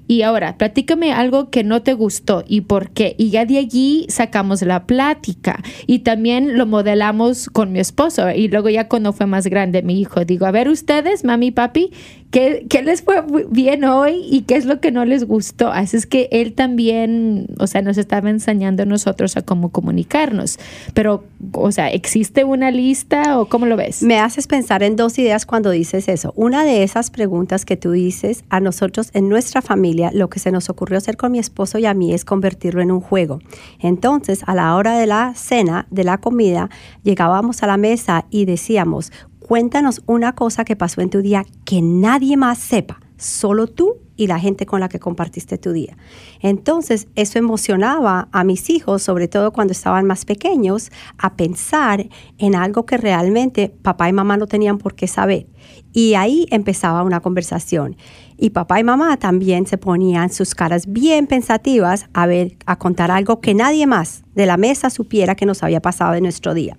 Y 0.09 0.23
ahora, 0.23 0.57
platícame 0.57 1.13
algo 1.13 1.51
que 1.51 1.63
no 1.63 1.83
te 1.83 1.93
gustó 1.93 2.45
y 2.47 2.63
por 2.63 2.91
qué. 2.91 3.15
Y 3.19 3.31
ya 3.31 3.45
de 3.45 3.59
allí 3.59 4.07
sacamos 4.09 4.63
la 4.63 4.87
plática. 4.87 5.63
Y 5.87 6.01
también 6.01 6.57
lo 6.57 6.67
modelamos 6.67 7.49
con 7.51 7.73
mi 7.73 7.81
esposo. 7.81 8.31
Y 8.31 8.49
luego 8.49 8.69
ya 8.69 8.89
cuando 8.89 9.13
fue 9.13 9.27
más 9.27 9.47
grande 9.47 9.83
mi 9.83 10.01
hijo, 10.01 10.25
digo, 10.25 10.47
a 10.47 10.53
ver 10.53 10.69
ustedes, 10.69 11.25
mami, 11.25 11.51
papi, 11.51 11.93
¿Qué, 12.31 12.67
les 12.85 13.03
fue 13.03 13.25
bien 13.51 13.85
hoy 13.85 14.27
y 14.31 14.43
qué 14.43 14.57
es 14.57 14.67
lo 14.67 14.81
que 14.81 14.91
no 14.91 15.05
les 15.05 15.25
gustó? 15.25 15.69
Así 15.69 15.97
es 15.97 16.07
que 16.07 16.29
él 16.33 16.53
también, 16.53 17.47
o 17.59 17.67
sea, 17.67 17.83
nos 17.83 17.99
estaba 17.99 18.29
enseñando 18.31 18.83
a 18.83 18.87
nosotros 18.87 19.37
a 19.37 19.43
cómo 19.43 19.71
comunicarnos. 19.71 20.59
Pero, 20.93 21.25
o 21.53 21.73
sea, 21.73 21.91
¿existe 21.91 22.45
una 22.45 22.71
lista 22.71 23.39
o 23.39 23.47
cómo 23.49 23.67
lo 23.67 23.77
ves? 23.77 24.03
Me 24.03 24.19
haces 24.19 24.47
pensar 24.47 24.83
en 24.83 24.97
dos 24.97 25.19
ideas 25.19 25.47
cuando 25.47 25.71
dices 25.71 26.09
eso. 26.09 26.33
Una 26.37 26.65
de 26.65 26.83
esas 26.83 27.11
preguntas 27.11 27.65
que 27.65 27.77
tú 27.77 27.93
dices 27.93 28.45
a 28.51 28.61
nosotros 28.61 29.11
en 29.15 29.29
nuestra 29.29 29.63
familia, 29.63 30.11
lo 30.13 30.29
que 30.29 30.39
se 30.39 30.51
nos 30.51 30.69
ocurrió 30.69 30.99
hacer 30.99 31.17
con 31.17 31.33
mi 31.33 31.39
esposo 31.39 31.79
y 31.79 31.87
a 31.87 31.95
mí 31.95 32.13
es 32.13 32.25
convertirlo 32.25 32.83
en 32.83 32.91
un 32.91 33.01
juego. 33.01 33.41
Entonces, 33.81 34.43
a 34.47 34.55
la 34.55 34.75
hora 34.77 34.99
de 34.99 35.07
la 35.07 35.33
cena, 35.35 35.87
de 35.91 36.05
la 36.05 36.19
comida, 36.19 36.71
llegábamos 37.03 37.63
a 37.63 37.67
la 37.67 37.77
mesa 37.77 38.27
y 38.31 38.45
decíamos, 38.45 39.13
Cuéntanos 39.47 40.03
una 40.07 40.35
cosa 40.35 40.65
que 40.65 40.75
pasó 40.75 41.03
en 41.03 41.11
tu 41.11 41.23
día 41.23 41.47
que 41.65 41.81
nadie 41.81 42.37
más 42.37 42.59
sepa, 42.59 42.99
solo 43.17 43.69
tú 43.69 43.99
y 44.17 44.27
la 44.27 44.41
gente 44.41 44.67
con 44.67 44.81
la 44.81 44.89
que 44.89 44.99
compartiste 44.99 45.57
tu 45.57 45.71
día. 45.71 45.97
Entonces, 46.41 47.07
eso 47.15 47.39
emocionaba 47.39 48.29
a 48.33 48.43
mis 48.43 48.69
hijos, 48.71 49.05
sobre 49.05 49.29
todo 49.29 49.53
cuando 49.53 49.71
estaban 49.71 50.05
más 50.05 50.25
pequeños, 50.25 50.91
a 51.17 51.37
pensar 51.37 52.09
en 52.39 52.57
algo 52.57 52.87
que 52.87 52.97
realmente 52.97 53.69
papá 53.69 54.09
y 54.09 54.13
mamá 54.13 54.37
no 54.37 54.49
tenían 54.49 54.79
por 54.79 54.97
qué 54.97 55.07
saber. 55.07 55.47
Y 55.93 56.15
ahí 56.15 56.49
empezaba 56.51 57.05
una 57.05 57.21
conversación. 57.21 57.95
Y 58.37 58.51
papá 58.51 58.81
y 58.81 58.85
mamá 58.85 59.17
también 59.17 59.69
se 59.69 59.79
ponían 59.79 60.31
sus 60.31 60.57
caras 60.57 60.87
bien 60.89 61.29
pensativas 61.29 62.09
a 62.15 62.27
ver, 62.27 62.57
a 62.67 62.81
contar 62.81 63.13
algo 63.13 63.41
que 63.41 63.55
nadie 63.55 63.87
más 63.87 64.25
de 64.35 64.47
la 64.47 64.57
mesa 64.57 64.91
supiera 64.91 65.37
que 65.37 65.47
nos 65.47 65.63
había 65.63 65.81
pasado 65.81 66.15
en 66.15 66.25
nuestro 66.25 66.53
día 66.53 66.77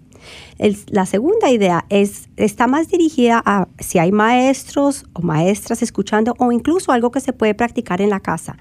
la 0.88 1.06
segunda 1.06 1.52
idea 1.52 1.86
es, 1.90 2.30
está 2.36 2.68
más 2.68 2.88
dirigida 2.88 3.42
a 3.46 3.68
si 3.80 4.00
hay 4.00 4.12
maestros 4.12 5.06
o 5.14 5.22
maestras 5.22 5.82
escuchando 5.82 6.34
o 6.40 6.52
incluso 6.52 6.92
algo 6.92 7.12
que 7.12 7.20
se 7.20 7.34
puede 7.34 7.54
practicar 7.54 8.02
en 8.02 8.10
la 8.10 8.20
casa. 8.20 8.58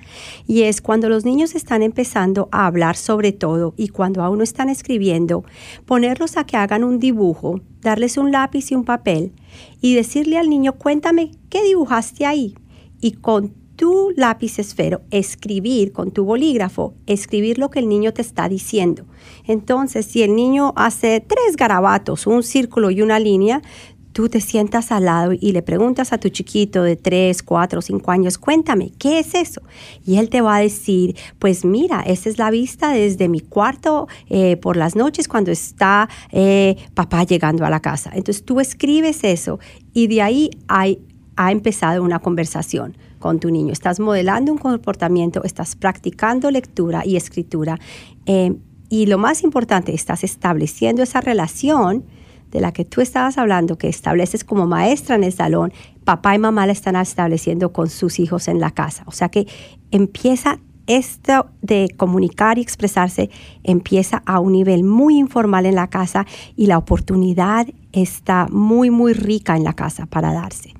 Y 0.46 0.62
es 0.62 0.80
cuando 0.80 1.08
los 1.08 1.24
niños 1.24 1.54
están 1.54 1.82
empezando 1.82 2.48
a 2.52 2.66
hablar 2.66 2.96
sobre 2.96 3.32
todo 3.32 3.74
y 3.76 3.88
cuando 3.88 4.22
aún 4.22 4.38
no 4.38 4.44
están 4.44 4.68
escribiendo, 4.68 5.44
ponerlos 5.86 6.36
a 6.36 6.44
que 6.44 6.56
hagan 6.56 6.84
un 6.84 6.98
dibujo, 6.98 7.60
darles 7.80 8.18
un 8.18 8.30
lápiz 8.30 8.70
y 8.70 8.74
un 8.74 8.84
papel 8.84 9.32
y 9.80 9.94
decirle 9.94 10.38
al 10.38 10.50
niño, 10.50 10.74
cuéntame, 10.74 11.30
¿qué 11.48 11.62
dibujaste 11.62 12.26
ahí? 12.26 12.54
Y 13.00 13.12
con 13.12 13.54
tu 13.76 14.12
lápiz 14.16 14.58
esfero, 14.58 15.02
escribir 15.10 15.92
con 15.92 16.10
tu 16.10 16.24
bolígrafo, 16.24 16.94
escribir 17.06 17.58
lo 17.58 17.70
que 17.70 17.78
el 17.78 17.88
niño 17.88 18.12
te 18.12 18.22
está 18.22 18.48
diciendo. 18.48 19.04
Entonces, 19.46 20.06
si 20.06 20.22
el 20.22 20.34
niño 20.34 20.72
hace 20.76 21.20
tres 21.20 21.56
garabatos, 21.56 22.26
un 22.26 22.42
círculo 22.42 22.90
y 22.90 23.02
una 23.02 23.18
línea, 23.18 23.62
tú 24.16 24.30
te 24.30 24.40
sientas 24.40 24.92
al 24.92 25.04
lado 25.04 25.34
y 25.38 25.52
le 25.52 25.60
preguntas 25.60 26.14
a 26.14 26.16
tu 26.16 26.30
chiquito 26.30 26.82
de 26.82 26.96
tres, 26.96 27.42
cuatro, 27.42 27.82
cinco 27.82 28.10
años, 28.12 28.38
cuéntame, 28.38 28.90
¿qué 28.98 29.18
es 29.18 29.34
eso? 29.34 29.60
Y 30.06 30.16
él 30.16 30.30
te 30.30 30.40
va 30.40 30.56
a 30.56 30.60
decir, 30.60 31.14
pues 31.38 31.66
mira, 31.66 32.00
esa 32.00 32.30
es 32.30 32.38
la 32.38 32.50
vista 32.50 32.92
desde 32.92 33.28
mi 33.28 33.40
cuarto 33.40 34.08
eh, 34.30 34.56
por 34.56 34.78
las 34.78 34.96
noches 34.96 35.28
cuando 35.28 35.50
está 35.50 36.08
eh, 36.32 36.76
papá 36.94 37.24
llegando 37.24 37.66
a 37.66 37.68
la 37.68 37.80
casa. 37.80 38.10
Entonces 38.14 38.42
tú 38.42 38.58
escribes 38.58 39.22
eso 39.22 39.60
y 39.92 40.06
de 40.06 40.22
ahí 40.22 40.50
ha 40.66 41.52
empezado 41.52 42.02
una 42.02 42.18
conversación 42.20 42.96
con 43.26 43.40
tu 43.40 43.50
niño. 43.50 43.72
Estás 43.72 43.98
modelando 43.98 44.52
un 44.52 44.58
comportamiento, 44.58 45.42
estás 45.42 45.74
practicando 45.74 46.48
lectura 46.52 47.02
y 47.04 47.16
escritura. 47.16 47.76
Eh, 48.24 48.54
y 48.88 49.06
lo 49.06 49.18
más 49.18 49.42
importante, 49.42 49.92
estás 49.92 50.22
estableciendo 50.22 51.02
esa 51.02 51.20
relación 51.20 52.04
de 52.52 52.60
la 52.60 52.70
que 52.70 52.84
tú 52.84 53.00
estabas 53.00 53.36
hablando, 53.36 53.78
que 53.78 53.88
estableces 53.88 54.44
como 54.44 54.68
maestra 54.68 55.16
en 55.16 55.24
el 55.24 55.32
salón, 55.32 55.72
papá 56.04 56.36
y 56.36 56.38
mamá 56.38 56.66
la 56.66 56.72
están 56.72 56.94
estableciendo 56.94 57.72
con 57.72 57.90
sus 57.90 58.20
hijos 58.20 58.46
en 58.46 58.60
la 58.60 58.70
casa. 58.70 59.02
O 59.06 59.10
sea 59.10 59.28
que 59.28 59.48
empieza 59.90 60.60
esto 60.86 61.48
de 61.62 61.88
comunicar 61.96 62.58
y 62.58 62.60
expresarse, 62.60 63.28
empieza 63.64 64.22
a 64.24 64.38
un 64.38 64.52
nivel 64.52 64.84
muy 64.84 65.18
informal 65.18 65.66
en 65.66 65.74
la 65.74 65.88
casa 65.88 66.26
y 66.54 66.66
la 66.66 66.78
oportunidad 66.78 67.66
está 67.90 68.46
muy, 68.52 68.90
muy 68.90 69.14
rica 69.14 69.56
en 69.56 69.64
la 69.64 69.72
casa 69.72 70.06
para 70.06 70.32
darse. 70.32 70.74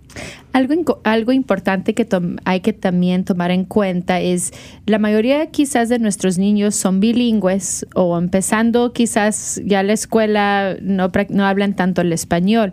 Algo, 0.53 1.01
algo 1.05 1.33
importante 1.33 1.95
que 1.95 2.07
hay 2.45 2.61
que 2.61 2.73
también 2.73 3.25
tomar 3.25 3.51
en 3.51 3.65
cuenta 3.65 4.21
es 4.21 4.53
la 4.87 4.99
mayoría 4.99 5.51
quizás 5.51 5.89
de 5.89 5.99
nuestros 5.99 6.39
niños 6.39 6.75
son 6.75 6.99
bilingües 6.99 7.87
o 7.95 8.17
empezando 8.17 8.93
quizás 8.95 9.61
ya 9.65 9.83
la 9.83 9.93
escuela 9.93 10.77
no, 10.81 11.11
no 11.29 11.47
hablan 11.47 11.77
tanto 11.77 12.01
el 12.01 12.13
español 12.13 12.73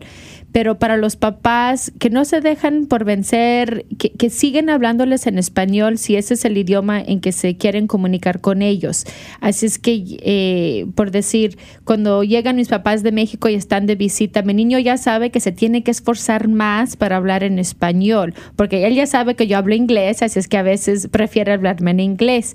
pero 0.54 0.78
para 0.78 0.98
los 0.98 1.16
papás 1.16 1.92
que 2.00 2.12
no 2.12 2.24
se 2.26 2.40
dejan 2.40 2.86
por 2.86 3.04
vencer, 3.04 3.86
que, 3.98 4.30
siguen 4.30 4.70
hablándoles 4.70 5.28
en 5.28 5.38
español 5.38 5.98
si 5.98 6.16
ese 6.16 6.36
es 6.36 6.46
el 6.46 6.58
idioma 6.58 7.02
en 7.02 7.20
que 7.20 7.32
se 7.32 7.58
quieren 7.58 7.88
comunicar 7.88 8.40
con 8.40 8.62
ellos. 8.62 9.06
Así 9.42 9.66
es 9.66 9.80
que, 9.80 10.04
eh, 10.22 10.86
por 10.96 11.12
decir, 11.12 11.58
cuando 11.84 12.24
llegan 12.24 12.56
mis 12.56 12.70
papás 12.70 13.04
de 13.04 13.12
México 13.12 13.50
y 13.50 13.56
están 13.56 13.88
de 13.88 13.96
visita, 13.96 14.44
mi 14.44 14.54
niño 14.54 14.78
ya 14.80 14.98
sabe 14.98 15.32
que 15.32 15.40
se 15.40 15.52
tiene 15.52 15.84
que 15.84 15.92
esforzar 15.92 16.48
más 16.48 16.96
para 16.96 17.18
hablar 17.18 17.44
en 17.44 17.58
español, 17.58 18.36
porque 18.56 18.86
él 18.86 18.94
ya 18.94 19.08
sabe 19.08 19.36
que 19.36 19.48
yo 19.48 19.58
hablo 19.58 19.74
inglés, 19.74 20.22
así 20.22 20.38
es 20.38 20.48
que 20.48 20.58
a 20.58 20.64
veces 20.64 21.08
prefiere 21.08 21.52
hablarme 21.52 21.92
en 21.92 22.00
inglés 22.00 22.54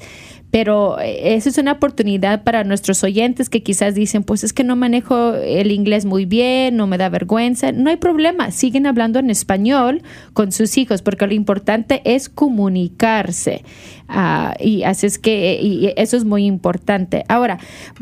pero 0.51 0.99
eh, 0.99 1.35
eso 1.35 1.49
es 1.49 1.59
una 1.59 1.73
oportunidad 1.73 2.43
para 2.43 2.65
nuestros 2.65 3.05
oyentes 3.05 3.51
que 3.51 3.63
quizás 3.63 3.95
dicen, 3.95 4.23
pues 4.23 4.45
es 4.45 4.53
que 4.53 4.65
no 4.65 4.77
manejo 4.77 5.35
el 5.35 5.71
inglés 5.71 6.07
muy 6.07 6.25
bien, 6.25 6.77
no 6.77 6.87
me 6.87 6.97
da 6.97 7.09
vergüenza. 7.09 7.73
No 7.73 7.91
hay 7.91 7.97
problema, 7.97 8.51
siguen 8.51 8.87
hablando 8.87 9.19
en 9.19 9.31
español 9.31 10.03
con 10.33 10.53
sus 10.53 10.79
hijos, 10.79 11.03
porque 11.03 11.27
lo 11.27 11.35
importante 11.35 12.01
es 12.05 12.29
comunicarse. 12.29 13.63
Ah, 14.09 14.55
y 14.59 14.85
así 14.85 15.07
es 15.07 15.19
que 15.19 15.61
y 15.61 15.93
eso 15.97 16.17
es 16.17 16.25
muy 16.25 16.47
importante. 16.47 17.25
Ahora, 17.29 17.59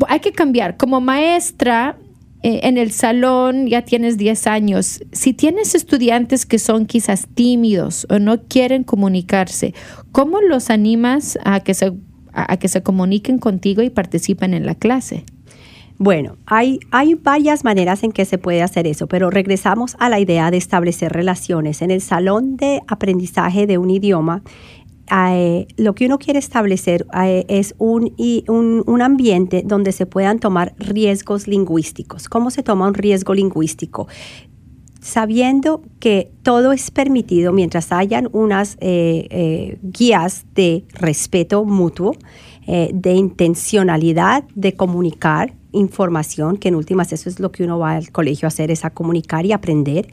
hay 0.07 0.21
que 0.21 0.31
cambiar. 0.31 0.77
Como 0.77 1.01
maestra, 1.01 1.97
eh, 2.43 2.61
en 2.63 2.77
el 2.77 2.91
salón 2.91 3.67
ya 3.67 3.81
tienes 3.81 4.17
10 4.17 4.47
años, 4.47 5.01
si 5.11 5.33
tienes 5.33 5.75
estudiantes 5.75 6.45
que 6.45 6.59
son 6.59 6.85
quizás 6.85 7.27
tímidos 7.33 8.07
o 8.09 8.19
no 8.19 8.43
quieren 8.43 8.83
comunicarse, 8.83 9.73
¿cómo 10.11 10.39
los 10.39 10.69
animas 10.69 11.37
a 11.43 11.59
que 11.61 11.73
se 11.73 11.91
a, 12.37 12.57
que 12.57 12.67
se 12.67 12.83
comuniquen 12.83 13.39
contigo 13.39 13.81
y 13.81 13.89
participen 13.89 14.53
en 14.53 14.65
la 14.65 14.75
clase? 14.75 15.25
Bueno, 15.99 16.37
hay, 16.45 16.79
hay 16.91 17.15
varias 17.15 17.63
maneras 17.63 18.03
en 18.03 18.11
que 18.11 18.25
se 18.25 18.37
puede 18.37 18.61
hacer 18.61 18.85
eso, 18.85 19.07
pero 19.07 19.31
regresamos 19.31 19.95
a 19.99 20.09
la 20.09 20.19
idea 20.19 20.51
de 20.51 20.57
establecer 20.57 21.11
relaciones. 21.11 21.81
En 21.81 21.89
el 21.89 22.01
salón 22.01 22.55
de 22.55 22.81
aprendizaje 22.87 23.65
de 23.65 23.79
un 23.79 23.89
idioma, 23.89 24.43
eh, 25.09 25.67
lo 25.77 25.95
que 25.95 26.05
uno 26.05 26.19
quiere 26.19 26.37
establecer 26.37 27.07
eh, 27.17 27.45
es 27.47 27.73
un, 27.77 28.13
un, 28.47 28.83
un, 28.85 29.01
ambiente 29.01 29.63
donde 29.65 29.91
se 29.91 30.05
puedan 30.05 30.39
tomar 30.39 30.75
riesgos 30.77 31.47
lingüísticos. 31.47 32.27
¿Cómo 32.27 32.51
se 32.51 32.61
toma 32.61 32.87
un 32.87 32.93
riesgo 32.93 33.33
lingüístico? 33.33 34.07
Sabiendo 35.07 35.81
que 36.01 36.29
todo 36.43 36.73
es 36.73 36.91
permitido 36.91 37.53
mientras 37.53 37.93
hayan 37.93 38.27
unas 38.33 38.75
eh, 38.81 39.27
eh, 39.29 39.77
guías 39.81 40.45
de 40.53 40.83
respeto 40.93 41.63
mutuo, 41.63 42.11
eh, 42.67 42.91
de 42.93 43.13
intencionalidad 43.13 44.43
de 44.53 44.73
comunicar 44.73 45.53
información, 45.71 46.57
que 46.57 46.69
en 46.69 46.75
últimas 46.75 47.11
eso 47.13 47.29
es 47.29 47.39
lo 47.39 47.51
que 47.51 47.63
uno 47.63 47.79
va 47.79 47.93
al 47.93 48.11
colegio 48.11 48.45
a 48.45 48.49
hacer, 48.49 48.71
es 48.71 48.85
a 48.85 48.89
comunicar 48.89 49.45
y 49.45 49.51
aprender. 49.51 50.07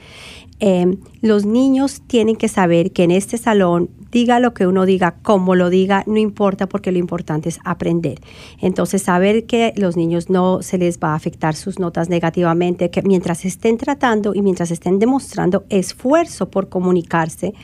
los 1.21 1.45
niños 1.45 2.03
tienen 2.07 2.37
que 2.37 2.49
saber 2.49 2.93
que 2.93 3.05
en 3.05 3.11
este 3.11 3.37
salón 3.39 3.91
diga 4.15 4.39
lo 4.39 4.55
que 4.55 4.67
uno 4.67 4.87
diga, 4.87 5.17
como 5.23 5.57
lo 5.57 5.71
diga, 5.71 6.05
no 6.07 6.19
importa 6.19 6.69
porque 6.69 6.93
lo 6.93 6.99
importante 6.99 7.49
es 7.49 7.59
aprender. 7.65 8.21
Entonces, 8.61 9.03
saber 9.03 9.45
que 9.45 9.75
los 9.77 9.97
niños 9.97 10.31
no 10.31 10.63
se 10.63 10.79
les 10.79 11.01
va 11.01 11.09
a 11.09 11.15
afectar 11.17 11.57
sus 11.57 11.81
notas 11.81 12.09
negativamente, 12.09 12.91
que 12.91 13.03
mientras 13.03 13.45
estén 13.45 13.77
tratando 13.77 14.33
y 14.33 14.41
mientras 14.41 14.71
estén 14.71 15.01
demostrando 15.01 15.65
esfuerzo 15.69 16.49
por 16.49 16.69
comunicarse, 16.69 17.55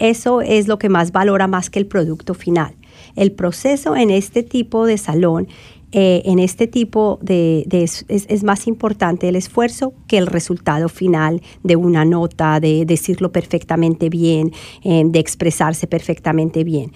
eso 0.00 0.40
es 0.40 0.66
lo 0.66 0.78
que 0.78 0.88
más 0.88 1.12
valora 1.12 1.46
más 1.46 1.70
que 1.70 1.78
el 1.78 1.86
producto 1.86 2.34
final. 2.34 2.74
El 3.14 3.32
proceso 3.32 3.94
en 3.96 4.10
este 4.10 4.42
tipo 4.42 4.86
de 4.86 4.98
salón 4.98 5.46
eh, 5.92 6.22
en 6.24 6.38
este 6.38 6.66
tipo 6.66 7.18
de, 7.20 7.66
es, 7.70 8.44
más 8.44 8.66
importante 8.66 9.28
el 9.28 9.36
esfuerzo 9.36 9.92
que 10.06 10.18
el 10.18 10.26
resultado 10.26 10.88
final 10.88 11.42
de 11.64 11.76
una 11.76 12.04
nota, 12.04 12.60
de 12.60 12.84
decirlo 12.86 13.32
perfectamente 13.32 14.08
bien, 14.08 14.52
eh, 14.84 15.02
de 15.04 15.18
expresarse 15.18 15.86
perfectamente 15.86 16.62
bien. 16.64 16.92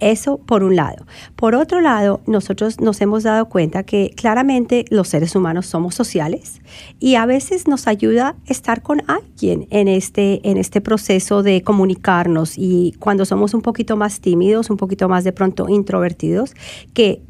Eso 0.00 0.38
por 0.38 0.64
un 0.64 0.74
lado. 0.74 1.06
Por 1.36 1.54
otro 1.54 1.80
lado, 1.80 2.20
nosotros 2.26 2.80
nos 2.80 3.00
hemos 3.00 3.22
dado 3.22 3.48
cuenta 3.48 3.84
que 3.84 4.10
claramente 4.16 4.84
los 4.90 5.08
seres 5.08 5.36
humanos 5.36 5.66
somos 5.66 5.94
sociales 5.94 6.60
y 6.98 7.14
a 7.14 7.26
veces 7.26 7.68
nos 7.68 7.86
ayuda 7.86 8.34
estar 8.46 8.82
con 8.82 9.02
alguien 9.06 9.68
en 9.70 9.86
este, 9.86 10.40
en 10.50 10.56
este 10.56 10.80
proceso 10.80 11.44
de 11.44 11.62
comunicarnos 11.62 12.58
y 12.58 12.94
cuando 12.98 13.24
somos 13.24 13.54
un 13.54 13.62
poquito 13.62 13.96
más 13.96 14.20
tímidos, 14.20 14.68
un 14.68 14.76
poquito 14.76 15.08
más 15.08 15.22
de 15.22 15.32
pronto 15.32 15.68
introvertidos, 15.68 16.54
que 16.92 17.22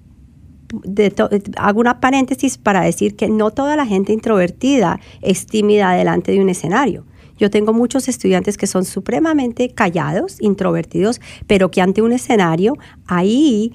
hago 1.57 1.81
una 1.81 2.01
paréntesis 2.01 2.59
para 2.59 2.83
decir 2.83 3.17
que 3.17 3.29
no 3.29 3.51
toda 3.51 3.77
la 3.77 3.87
gente 3.87 4.13
introvertida 4.13 5.01
es 5.23 5.47
tímida 5.47 5.93
delante 5.93 6.33
de 6.33 6.41
un 6.41 6.49
escenario. 6.49 7.05
Yo 7.39 7.51
tengo 7.51 7.73
muchos 7.73 8.09
estudiantes 8.09 8.57
que 8.57 8.67
son 8.67 8.85
supremamente 8.85 9.71
callados, 9.71 10.41
introvertidos, 10.41 11.21
pero 11.47 11.71
que 11.71 11.81
ante 11.81 12.03
un 12.03 12.13
escenario, 12.13 12.75
ahí, 13.07 13.73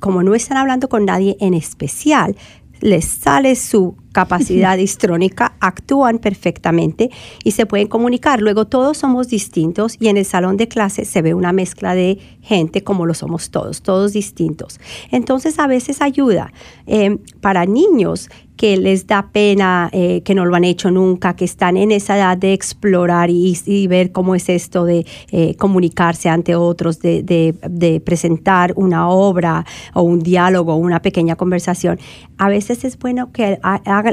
como 0.00 0.22
no 0.22 0.34
están 0.34 0.56
hablando 0.56 0.88
con 0.88 1.04
nadie 1.04 1.36
en 1.40 1.54
especial, 1.54 2.36
les 2.80 3.04
sale 3.04 3.54
su 3.56 3.96
capacidad 4.12 4.78
histrónica, 4.78 5.54
actúan 5.60 6.18
perfectamente 6.18 7.10
y 7.44 7.52
se 7.52 7.66
pueden 7.66 7.88
comunicar. 7.88 8.40
Luego 8.40 8.66
todos 8.66 8.98
somos 8.98 9.28
distintos 9.28 9.96
y 10.00 10.08
en 10.08 10.16
el 10.16 10.24
salón 10.24 10.56
de 10.56 10.68
clase 10.68 11.04
se 11.04 11.22
ve 11.22 11.34
una 11.34 11.52
mezcla 11.52 11.94
de 11.94 12.18
gente 12.40 12.82
como 12.82 13.06
lo 13.06 13.14
somos 13.14 13.50
todos, 13.50 13.82
todos 13.82 14.12
distintos. 14.12 14.80
Entonces 15.10 15.58
a 15.58 15.66
veces 15.66 16.00
ayuda. 16.00 16.52
Eh, 16.86 17.18
para 17.40 17.66
niños 17.66 18.28
que 18.58 18.76
les 18.76 19.06
da 19.06 19.30
pena, 19.32 19.88
eh, 19.92 20.22
que 20.22 20.34
no 20.34 20.44
lo 20.44 20.56
han 20.56 20.64
hecho 20.64 20.90
nunca, 20.90 21.36
que 21.36 21.44
están 21.44 21.76
en 21.76 21.92
esa 21.92 22.16
edad 22.16 22.36
de 22.36 22.52
explorar 22.52 23.30
y, 23.30 23.86
ver 23.86 24.10
cómo 24.10 24.34
es 24.34 24.48
esto 24.48 24.84
de 24.84 25.06
eh, 25.30 25.54
comunicarse 25.54 26.28
ante 26.28 26.56
otros, 26.56 26.98
de, 26.98 28.02
presentar 28.04 28.72
una 28.74 29.08
obra 29.08 29.64
o 29.94 30.02
un 30.02 30.18
diálogo, 30.18 30.74
una 30.74 31.00
pequeña 31.00 31.36
conversación. 31.36 32.00
A 32.36 32.48
veces 32.48 32.84
es 32.84 32.98
bueno 32.98 33.30
que 33.30 33.60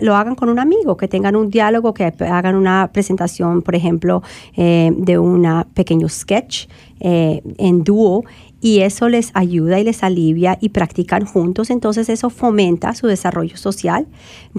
lo 0.02 0.16
hagan 0.16 0.36
con 0.36 0.50
un 0.50 0.60
amigo, 0.60 0.98
que 0.98 1.08
tengan 1.08 1.36
un 1.36 1.50
diálogo, 1.50 1.94
que 1.94 2.06
hagan 2.06 2.56
una 2.56 2.90
presentación, 2.92 3.62
por 3.62 3.76
ejemplo, 3.76 4.22
eh, 4.56 4.92
de 4.96 5.18
un 5.18 5.46
pequeño 5.74 6.10
sketch 6.10 6.68
en 7.00 7.84
dúo 7.84 8.24
y 8.66 8.80
eso 8.80 9.10
les 9.10 9.30
ayuda 9.36 9.80
y 9.80 9.84
les 9.84 10.02
alivia 10.02 10.58
y 10.60 10.70
practican 10.70 11.24
juntos, 11.26 11.70
entonces 11.70 12.10
eso 12.10 12.32
fomenta 12.32 12.96
su 12.96 13.06
desarrollo 13.06 13.58
social, 13.58 14.08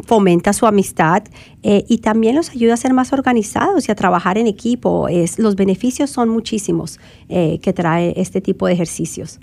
fomenta 0.05 0.53
su 0.53 0.66
amistad 0.66 1.25
eh, 1.64 1.85
y 1.88 1.99
también 1.99 2.37
los 2.37 2.51
ayuda 2.51 2.75
a 2.75 2.77
ser 2.77 2.92
más 2.94 3.12
organizados 3.12 3.88
y 3.88 3.90
a 3.90 3.96
trabajar 3.96 4.38
en 4.38 4.46
equipo. 4.46 5.09
Es, 5.09 5.40
los 5.40 5.57
beneficios 5.57 6.09
son 6.09 6.29
muchísimos 6.29 7.01
eh, 7.29 7.59
que 7.61 7.72
trae 7.72 8.14
este 8.16 8.40
tipo 8.40 8.68
de 8.68 8.75
ejercicios. 8.75 9.40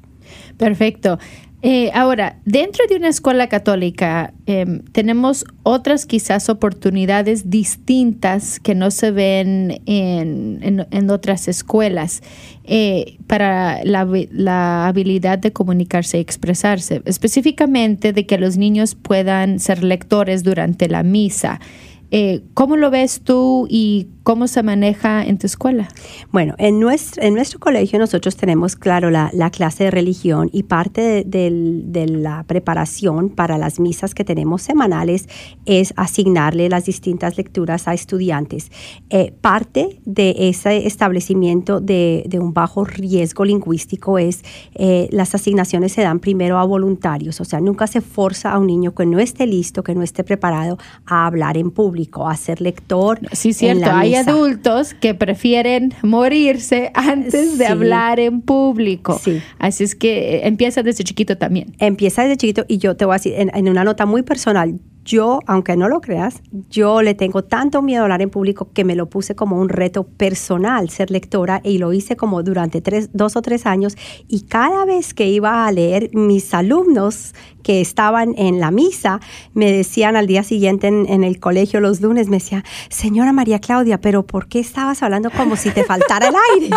Perfecto. 0.56 1.20
Eh, 1.66 1.92
ahora, 1.94 2.42
dentro 2.44 2.86
de 2.90 2.98
una 2.98 3.08
escuela 3.08 3.48
católica 3.48 4.34
em, 4.48 4.80
tenemos 4.92 5.46
otras 5.64 6.06
quizás 6.06 6.50
oportunidades 6.50 7.50
distintas 7.50 8.60
que 8.60 8.76
no 8.76 8.92
se 8.92 9.12
ven 9.12 9.82
en, 9.86 11.10
otras 11.10 11.48
escuelas 11.48 12.22
eh, 12.66 13.18
para 13.28 13.82
la, 13.86 14.88
habilidad 14.88 15.40
de 15.40 15.54
comunicarse 15.54 16.18
y 16.18 16.22
expresarse, 16.22 17.02
específicamente 17.06 18.12
de 18.12 18.26
que 18.26 18.38
los 18.38 18.58
niños 18.58 18.96
puedan 18.96 19.60
ser 19.60 19.86
lectores 19.86 20.44
durante 20.44 20.90
la 20.90 21.02
misa. 21.02 21.62
Eh, 22.12 22.42
¿Cómo 22.54 22.76
lo 22.76 22.92
ves 22.92 23.22
tú 23.24 23.68
y 23.70 24.08
¿Cómo 24.24 24.48
se 24.48 24.64
maneja 24.64 25.22
en 25.22 25.38
tu 25.38 25.48
escuela? 25.48 25.90
Bueno, 26.32 26.56
en 26.58 26.80
nuestro, 26.80 27.22
en 27.22 27.34
nuestro 27.34 27.60
colegio 27.60 28.00
nosotros 28.00 28.38
tenemos, 28.38 28.78
claro, 28.78 29.10
la, 29.10 29.30
clase 29.52 29.84
de 29.84 29.92
religión 29.92 30.50
y 30.54 30.64
parte 30.64 31.26
de, 31.26 32.08
la 32.08 32.44
preparación 32.44 33.30
para 33.30 33.58
las 33.58 33.82
misas 33.82 34.16
que 34.16 34.24
tenemos 34.24 34.62
semanales 34.62 35.28
es 35.66 35.94
asignarle 35.98 36.70
las 36.70 36.86
distintas 36.86 37.36
lecturas 37.36 37.90
a 37.90 37.94
estudiantes. 37.94 38.72
Eh, 39.10 39.34
parte 39.42 40.00
de 40.06 40.36
ese 40.38 40.88
establecimiento 40.88 41.82
de, 41.82 42.26
un 42.40 42.54
bajo 42.54 42.86
riesgo 42.86 43.44
lingüístico 43.44 44.18
es 44.18 44.42
eh, 44.76 45.10
las 45.12 45.36
asignaciones 45.36 45.92
se 45.92 46.02
dan 46.02 46.20
primero 46.20 46.60
a 46.60 46.64
voluntarios, 46.64 47.42
o 47.42 47.46
sea, 47.46 47.60
nunca 47.60 47.88
se 47.88 48.00
forza 48.00 48.54
a 48.54 48.60
un 48.60 48.68
niño 48.68 48.96
que 48.96 49.06
no 49.06 49.20
esté 49.20 49.46
listo, 49.46 49.84
que 49.84 49.94
no 49.96 50.02
esté 50.02 50.24
preparado 50.24 50.78
a 51.06 51.26
hablar 51.26 51.58
en 51.58 51.72
público, 51.72 52.30
a 52.30 52.38
ser 52.38 52.62
lector. 52.62 53.20
Sí, 53.34 53.52
cierto. 53.52 53.92
Hay 53.92 54.13
hay 54.16 54.28
adultos 54.28 54.94
que 54.94 55.14
prefieren 55.14 55.94
morirse 56.02 56.92
antes 56.94 57.58
de 57.58 57.66
hablar 57.66 58.20
en 58.20 58.42
público. 58.42 59.20
Así 59.60 59.84
es 59.84 59.96
que 59.96 60.36
eh, 60.36 60.48
empieza 60.48 60.84
desde 60.84 61.04
chiquito 61.04 61.38
también. 61.38 61.74
Empieza 61.80 62.24
desde 62.24 62.38
chiquito 62.38 62.66
y 62.68 62.78
yo 62.78 62.96
te 62.96 63.06
voy 63.06 63.14
a 63.14 63.18
decir, 63.18 63.34
en 63.38 63.70
una 63.70 63.84
nota 63.84 64.06
muy 64.06 64.24
personal, 64.24 64.80
yo, 65.06 65.40
aunque 65.48 65.76
no 65.76 65.90
lo 65.90 66.02
creas, 66.02 66.42
yo 66.70 67.02
le 67.02 67.14
tengo 67.14 67.44
tanto 67.44 67.82
miedo 67.82 68.02
a 68.02 68.04
hablar 68.04 68.22
en 68.22 68.30
público 68.30 68.70
que 68.74 68.86
me 68.86 68.96
lo 68.96 69.10
puse 69.10 69.36
como 69.36 69.60
un 69.60 69.70
reto 69.70 70.04
personal 70.06 70.90
ser 70.90 71.12
lectora 71.12 71.62
y 71.64 71.78
lo 71.78 71.92
hice 71.94 72.16
como 72.16 72.42
durante 72.42 72.82
tres, 72.82 73.10
dos 73.14 73.36
o 73.36 73.42
tres 73.42 73.66
años 73.66 73.98
y 74.28 74.42
cada 74.42 74.86
vez 74.86 75.14
que 75.14 75.28
iba 75.28 75.68
a 75.68 75.72
leer 75.72 76.10
mis 76.14 76.54
alumnos 76.54 77.34
que 77.64 77.82
estaban 77.82 78.36
en 78.38 78.60
la 78.60 78.72
misa 78.72 79.20
me 79.54 79.72
decían 79.72 80.16
al 80.16 80.28
día 80.28 80.44
siguiente 80.44 80.88
en, 80.88 81.24
el 81.24 81.40
colegio 81.40 81.80
los 81.80 82.02
lunes, 82.02 82.28
me 82.28 82.38
decía, 82.38 82.64
señora 82.90 83.32
María 83.34 83.60
Claudia, 83.60 84.00
pero 84.00 84.24
¿por 84.24 84.48
qué 84.48 84.60
estabas 84.60 85.02
hablando 85.02 85.32
como 85.32 85.56
si 85.56 85.72
te 85.72 85.84
faltara 85.84 86.28
el 86.28 86.36
aire? 86.54 86.76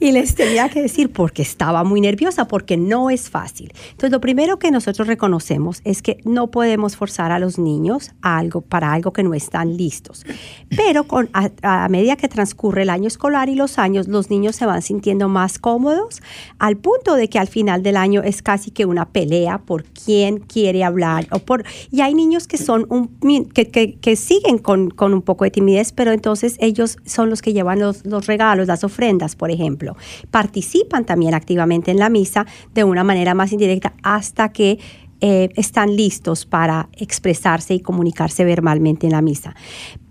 y 0.00 0.12
les 0.12 0.34
tenía 0.34 0.68
que 0.68 0.82
decir, 0.82 1.12
porque 1.12 1.42
estaba 1.42 1.84
muy 1.84 2.00
nerviosa, 2.00 2.46
porque 2.46 2.76
no 2.76 3.10
es 3.10 3.30
fácil. 3.30 3.72
Entonces, 3.90 4.10
lo 4.10 4.20
primero 4.20 4.58
que 4.58 4.70
nosotros 4.70 5.06
reconocemos 5.06 5.80
es 5.84 6.02
que 6.02 6.18
no 6.24 6.50
podemos 6.50 6.96
forzar 6.96 7.32
a 7.32 7.38
los 7.38 7.58
niños 7.58 8.10
algo, 8.22 8.60
para 8.60 8.92
algo 8.92 9.12
que 9.12 9.22
no 9.22 9.34
están 9.34 9.76
listos. 9.76 10.24
Pero 10.76 11.04
con, 11.04 11.30
a, 11.32 11.88
medida 11.88 12.16
que 12.16 12.28
transcurre 12.28 12.82
el 12.82 12.90
año 12.90 13.06
escolar 13.06 13.48
y 13.48 13.54
los 13.54 13.78
años, 13.78 14.08
los 14.08 14.30
niños 14.30 14.56
se 14.56 14.66
van 14.66 14.82
sintiendo 14.82 15.28
más 15.28 15.58
cómodos 15.58 16.22
al 16.58 16.76
punto 16.76 17.14
de 17.14 17.28
que 17.28 17.38
al 17.38 17.48
final 17.48 17.82
del 17.82 17.96
año 17.96 18.22
es 18.22 18.42
casi 18.42 18.70
que 18.70 18.86
una 18.86 19.08
pelea 19.10 19.58
por 19.58 19.84
quién 20.04 20.38
quiere 20.38 20.84
hablar. 20.84 21.26
O 21.30 21.38
por, 21.40 21.64
y 21.90 22.00
hay 22.00 22.14
niños 22.14 22.46
que, 22.46 22.58
son 22.58 22.86
un, 22.88 23.08
que, 23.50 23.68
que, 23.70 24.16
siguen 24.16 24.58
con, 24.58 24.90
con, 24.90 25.12
un 25.12 25.22
poco 25.22 25.44
de 25.44 25.50
timidez, 25.50 25.92
pero 25.92 26.12
entonces 26.12 26.56
ellos 26.60 26.96
son 27.04 27.30
los 27.30 27.42
que 27.42 27.52
llevan 27.52 27.78
los, 27.78 28.04
los 28.04 28.26
regalos, 28.26 28.66
las 28.66 28.84
ofrendas, 28.84 29.36
por 29.36 29.50
ejemplo. 29.50 29.96
Participan 30.30 31.04
también 31.04 31.34
activamente 31.34 31.90
en 31.90 31.98
la 31.98 32.08
misa 32.08 32.46
de 32.74 32.84
una 32.84 33.04
manera 33.04 33.34
más 33.34 33.52
indirecta 33.52 33.94
hasta 34.02 34.52
que 34.52 34.78
eh, 35.22 35.50
están 35.56 35.96
listos 35.96 36.46
para 36.46 36.88
expresarse 36.94 37.74
y 37.74 37.80
comunicarse 37.80 38.42
verbalmente 38.42 39.06
en 39.06 39.12
la 39.12 39.20
misa. 39.20 39.54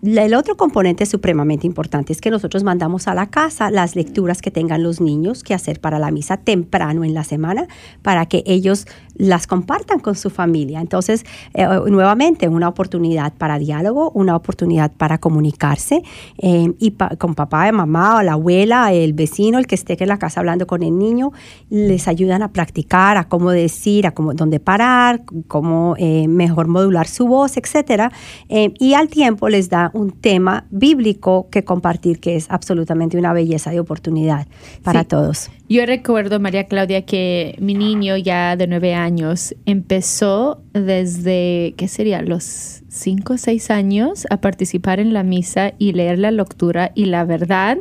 El 0.01 0.33
otro 0.33 0.55
componente 0.55 1.05
supremamente 1.05 1.67
importante 1.67 2.13
es 2.13 2.21
que 2.21 2.31
nosotros 2.31 2.63
mandamos 2.63 3.09
a 3.09 3.13
la 3.13 3.29
casa 3.29 3.69
las 3.69 3.97
lecturas 3.97 4.41
que 4.41 4.49
tengan 4.49 4.81
los 4.81 5.01
niños 5.01 5.43
que 5.43 5.53
hacer 5.53 5.81
para 5.81 5.99
la 5.99 6.09
misa 6.09 6.37
temprano 6.37 7.03
en 7.03 7.13
la 7.13 7.25
semana 7.25 7.67
para 8.01 8.25
que 8.25 8.41
ellos 8.45 8.87
las 9.15 9.45
compartan 9.45 9.99
con 9.99 10.15
su 10.15 10.29
familia. 10.29 10.79
Entonces, 10.79 11.25
eh, 11.53 11.67
nuevamente, 11.87 12.47
una 12.47 12.69
oportunidad 12.69 13.33
para 13.33 13.59
diálogo, 13.59 14.11
una 14.11 14.37
oportunidad 14.37 14.93
para 14.93 15.17
comunicarse 15.17 16.01
eh, 16.37 16.73
y 16.79 16.91
con 17.17 17.35
papá, 17.35 17.69
mamá, 17.73 18.19
o 18.19 18.21
la 18.21 18.33
abuela, 18.33 18.93
el 18.93 19.11
vecino, 19.11 19.57
el 19.57 19.67
que 19.67 19.75
esté 19.75 19.97
en 19.99 20.07
la 20.07 20.17
casa 20.17 20.39
hablando 20.39 20.65
con 20.65 20.81
el 20.81 20.97
niño, 20.97 21.33
les 21.69 22.07
ayudan 22.07 22.41
a 22.41 22.53
practicar, 22.53 23.17
a 23.17 23.27
cómo 23.27 23.51
decir, 23.51 24.07
a 24.07 24.11
cómo, 24.11 24.33
dónde 24.33 24.61
parar, 24.61 25.23
cómo 25.47 25.95
eh, 25.97 26.29
mejor 26.29 26.69
modular 26.69 27.07
su 27.07 27.27
voz, 27.27 27.57
etcétera. 27.57 28.13
y 28.47 28.93
al 28.93 29.09
tiempo 29.09 29.49
les 29.49 29.69
da 29.69 29.88
un 29.93 30.11
tema 30.11 30.65
bíblico 30.69 31.47
que 31.49 31.63
compartir, 31.63 32.19
que 32.19 32.35
es 32.35 32.49
absolutamente 32.49 33.17
una 33.17 33.33
belleza 33.33 33.71
de 33.71 33.79
oportunidad 33.79 34.47
para 34.83 35.03
todos. 35.03 35.49
Yo 35.67 35.85
recuerdo, 35.85 36.39
María 36.39 36.65
Claudia, 36.65 37.05
que 37.05 37.55
mi 37.59 37.75
niño 37.75 38.17
ya 38.17 38.55
de 38.55 38.67
nueve 38.67 38.95
años 38.95 39.55
empezó 39.65 40.61
desde, 40.73 41.75
¿qué 41.77 41.87
sería? 41.87 42.21
Los 42.21 42.81
cinco 42.87 43.33
o 43.33 43.37
seis 43.37 43.69
años 43.69 44.25
a 44.29 44.37
participar 44.37 44.99
en 44.99 45.13
la 45.13 45.23
misa 45.23 45.73
y 45.77 45.93
leer 45.93 46.19
la 46.19 46.31
lectura 46.31 46.91
y 46.95 47.05
la 47.05 47.23
verdad 47.23 47.77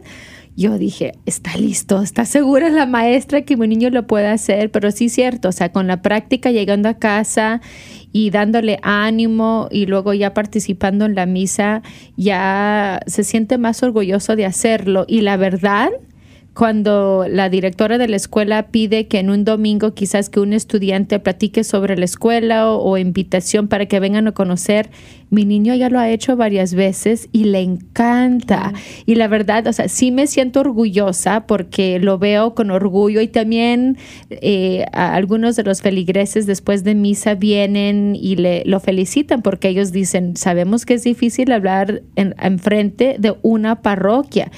yo 0.58 0.76
dije, 0.76 1.12
está 1.24 1.56
listo, 1.56 2.02
está 2.02 2.24
segura 2.24 2.68
la 2.68 2.84
maestra 2.84 3.42
que 3.42 3.56
mi 3.56 3.68
niño 3.68 3.90
lo 3.90 4.08
puede 4.08 4.26
hacer, 4.26 4.72
pero 4.72 4.90
sí 4.90 5.08
cierto, 5.08 5.50
o 5.50 5.52
sea, 5.52 5.70
con 5.70 5.86
la 5.86 6.02
práctica 6.02 6.50
llegando 6.50 6.88
a 6.88 6.94
casa 6.94 7.60
y 8.10 8.30
dándole 8.30 8.80
ánimo 8.82 9.68
y 9.70 9.86
luego 9.86 10.14
ya 10.14 10.34
participando 10.34 11.04
en 11.04 11.14
la 11.14 11.26
misa, 11.26 11.82
ya 12.16 12.98
se 13.06 13.22
siente 13.22 13.56
más 13.56 13.84
orgulloso 13.84 14.34
de 14.34 14.46
hacerlo. 14.46 15.04
Y 15.06 15.20
la 15.20 15.36
verdad, 15.36 15.90
cuando 16.58 17.26
la 17.30 17.48
directora 17.48 17.98
de 17.98 18.08
la 18.08 18.16
escuela 18.16 18.66
pide 18.66 19.06
que 19.06 19.20
en 19.20 19.30
un 19.30 19.44
domingo 19.44 19.94
quizás 19.94 20.28
que 20.28 20.40
un 20.40 20.52
estudiante 20.52 21.20
platique 21.20 21.62
sobre 21.62 21.96
la 21.96 22.04
escuela 22.04 22.72
o, 22.72 22.98
invitación 22.98 23.68
para 23.68 23.86
que 23.86 24.00
vengan 24.00 24.26
a 24.26 24.32
conocer, 24.32 24.90
mi 25.30 25.44
niño 25.44 25.74
ya 25.76 25.88
lo 25.88 26.00
ha 26.00 26.08
hecho 26.08 26.36
varias 26.36 26.74
veces 26.74 27.28
y 27.30 27.44
le 27.44 27.60
encanta. 27.60 28.72
Y 29.06 29.14
la 29.14 29.28
verdad, 29.28 29.68
o 29.68 29.72
sea, 29.72 29.86
sí 29.86 30.10
me 30.10 30.26
siento 30.26 30.58
orgullosa 30.58 31.46
porque 31.46 32.00
lo 32.00 32.18
veo 32.18 32.56
con 32.56 32.72
orgullo 32.72 33.20
y 33.20 33.28
también 33.28 33.96
eh, 34.30 34.84
algunos 34.92 35.54
de 35.54 35.62
los 35.62 35.80
feligreses 35.80 36.46
después 36.46 36.82
de 36.82 36.96
misa 36.96 37.34
vienen 37.34 38.16
y 38.20 38.34
le, 38.34 38.64
lo 38.64 38.80
felicitan 38.80 39.42
porque 39.42 39.68
ellos 39.68 39.92
dicen, 39.92 40.36
sabemos 40.36 40.86
que 40.86 40.94
es 40.94 41.04
difícil 41.04 41.52
hablar 41.52 42.02
en, 42.16 42.58
frente 42.58 43.14
de 43.16 43.36
una 43.42 43.80
parroquia. 43.80 44.50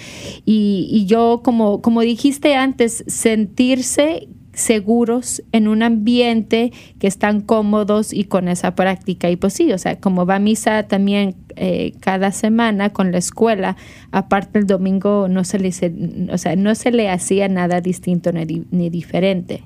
Y, 0.47 0.89
y 0.91 1.05
yo 1.05 1.43
como 1.45 1.83
como 1.90 1.90
dijiste 1.99 2.55
antes, 2.55 3.05
sentirse 3.09 4.29
seguros 4.53 5.43
en 5.53 5.69
un 5.69 5.83
ambiente 5.83 6.73
que 6.99 7.07
están 7.07 7.41
cómodos 7.41 8.13
y 8.13 8.25
con 8.25 8.49
esa 8.49 8.75
práctica. 8.75 9.31
Y 9.31 9.37
pues 9.37 9.55
sí, 9.55 9.73
o 9.73 9.79
sea, 9.79 9.99
como 9.99 10.27
va 10.27 10.37
a 10.37 10.39
misa 10.39 10.85
también 10.85 11.37
eh, 11.57 11.93
cada 12.01 12.33
semana 12.33 12.91
con 12.91 13.13
la 13.13 13.19
escuela, 13.19 13.77
aparte 14.13 14.59
el 14.59 14.67
domingo 14.67 15.29
no 15.29 15.45
se 15.45 15.59
le, 15.59 15.71
o 16.33 16.39
sea, 16.39 16.57
no 16.57 16.75
se 16.75 16.91
le 16.91 17.09
hacía 17.09 17.49
nada 17.49 17.81
distinto 17.81 18.33
ni, 18.33 18.65
ni 18.71 18.91
diferente. 18.91 19.63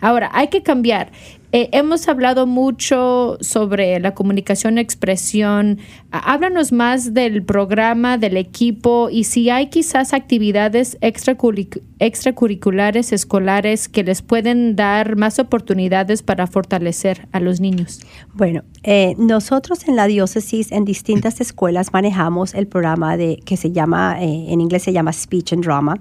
Ahora, 0.00 0.30
hay 0.32 0.48
que 0.48 0.62
cambiar. 0.62 1.10
Eh, 1.56 1.70
hemos 1.72 2.06
hablado 2.06 2.46
mucho 2.46 3.38
sobre 3.40 3.98
la 3.98 4.12
comunicación 4.12 4.76
expresión. 4.76 5.78
Háblanos 6.10 6.70
más 6.70 7.14
del 7.14 7.42
programa, 7.44 8.18
del 8.18 8.36
equipo 8.36 9.08
y 9.10 9.24
si 9.24 9.48
hay 9.48 9.68
quizás 9.68 10.12
actividades 10.12 10.98
extracurriculares 11.00 13.10
escolares 13.10 13.88
que 13.88 14.04
les 14.04 14.20
pueden 14.20 14.76
dar 14.76 15.16
más 15.16 15.38
oportunidades 15.38 16.22
para 16.22 16.46
fortalecer 16.46 17.26
a 17.32 17.40
los 17.40 17.58
niños. 17.58 18.00
Bueno, 18.34 18.62
eh, 18.82 19.14
nosotros 19.16 19.88
en 19.88 19.96
la 19.96 20.08
diócesis 20.08 20.72
en 20.72 20.84
distintas 20.84 21.40
escuelas 21.40 21.94
manejamos 21.94 22.52
el 22.52 22.66
programa 22.66 23.16
de 23.16 23.40
que 23.46 23.56
se 23.56 23.72
llama, 23.72 24.18
eh, 24.20 24.52
en 24.52 24.60
inglés 24.60 24.82
se 24.82 24.92
llama 24.92 25.14
Speech 25.14 25.54
and 25.54 25.64
Drama. 25.64 25.96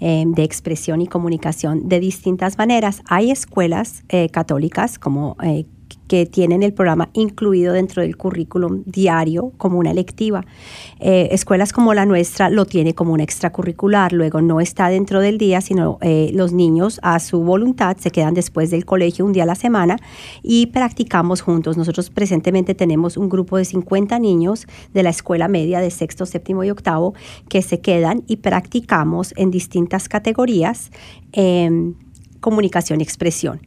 Em, 0.00 0.32
de 0.32 0.44
expresión 0.44 1.00
y 1.00 1.08
comunicación 1.08 1.88
de 1.88 1.98
distintas 1.98 2.56
maneras. 2.56 3.02
Hay 3.08 3.32
escuelas 3.32 4.04
eh, 4.08 4.28
católicas 4.28 4.96
como 4.96 5.36
eh, 5.42 5.66
que 6.08 6.26
tienen 6.26 6.62
el 6.62 6.72
programa 6.72 7.10
incluido 7.12 7.72
dentro 7.72 8.02
del 8.02 8.16
currículum 8.16 8.82
diario 8.86 9.52
como 9.58 9.78
una 9.78 9.90
electiva. 9.90 10.44
Eh, 10.98 11.28
escuelas 11.30 11.72
como 11.72 11.94
la 11.94 12.06
nuestra 12.06 12.50
lo 12.50 12.64
tiene 12.64 12.94
como 12.94 13.12
un 13.12 13.20
extracurricular, 13.20 14.12
luego 14.12 14.40
no 14.40 14.60
está 14.60 14.88
dentro 14.88 15.20
del 15.20 15.38
día, 15.38 15.60
sino 15.60 15.98
eh, 16.00 16.30
los 16.34 16.52
niños 16.52 16.98
a 17.02 17.20
su 17.20 17.40
voluntad 17.42 17.96
se 17.98 18.10
quedan 18.10 18.34
después 18.34 18.70
del 18.70 18.84
colegio 18.84 19.24
un 19.24 19.32
día 19.32 19.42
a 19.44 19.46
la 19.46 19.54
semana 19.54 19.96
y 20.42 20.66
practicamos 20.66 21.42
juntos. 21.42 21.76
Nosotros 21.76 22.10
presentemente 22.10 22.74
tenemos 22.74 23.16
un 23.16 23.28
grupo 23.28 23.58
de 23.58 23.64
50 23.64 24.18
niños 24.18 24.66
de 24.94 25.02
la 25.02 25.10
escuela 25.10 25.46
media 25.46 25.80
de 25.80 25.90
sexto, 25.90 26.26
séptimo 26.26 26.64
y 26.64 26.70
octavo 26.70 27.14
que 27.48 27.62
se 27.62 27.80
quedan 27.80 28.24
y 28.26 28.36
practicamos 28.36 29.34
en 29.36 29.50
distintas 29.50 30.08
categorías 30.08 30.90
em, 31.32 31.94
comunicación 32.40 33.00
y 33.00 33.02
expresión 33.02 33.60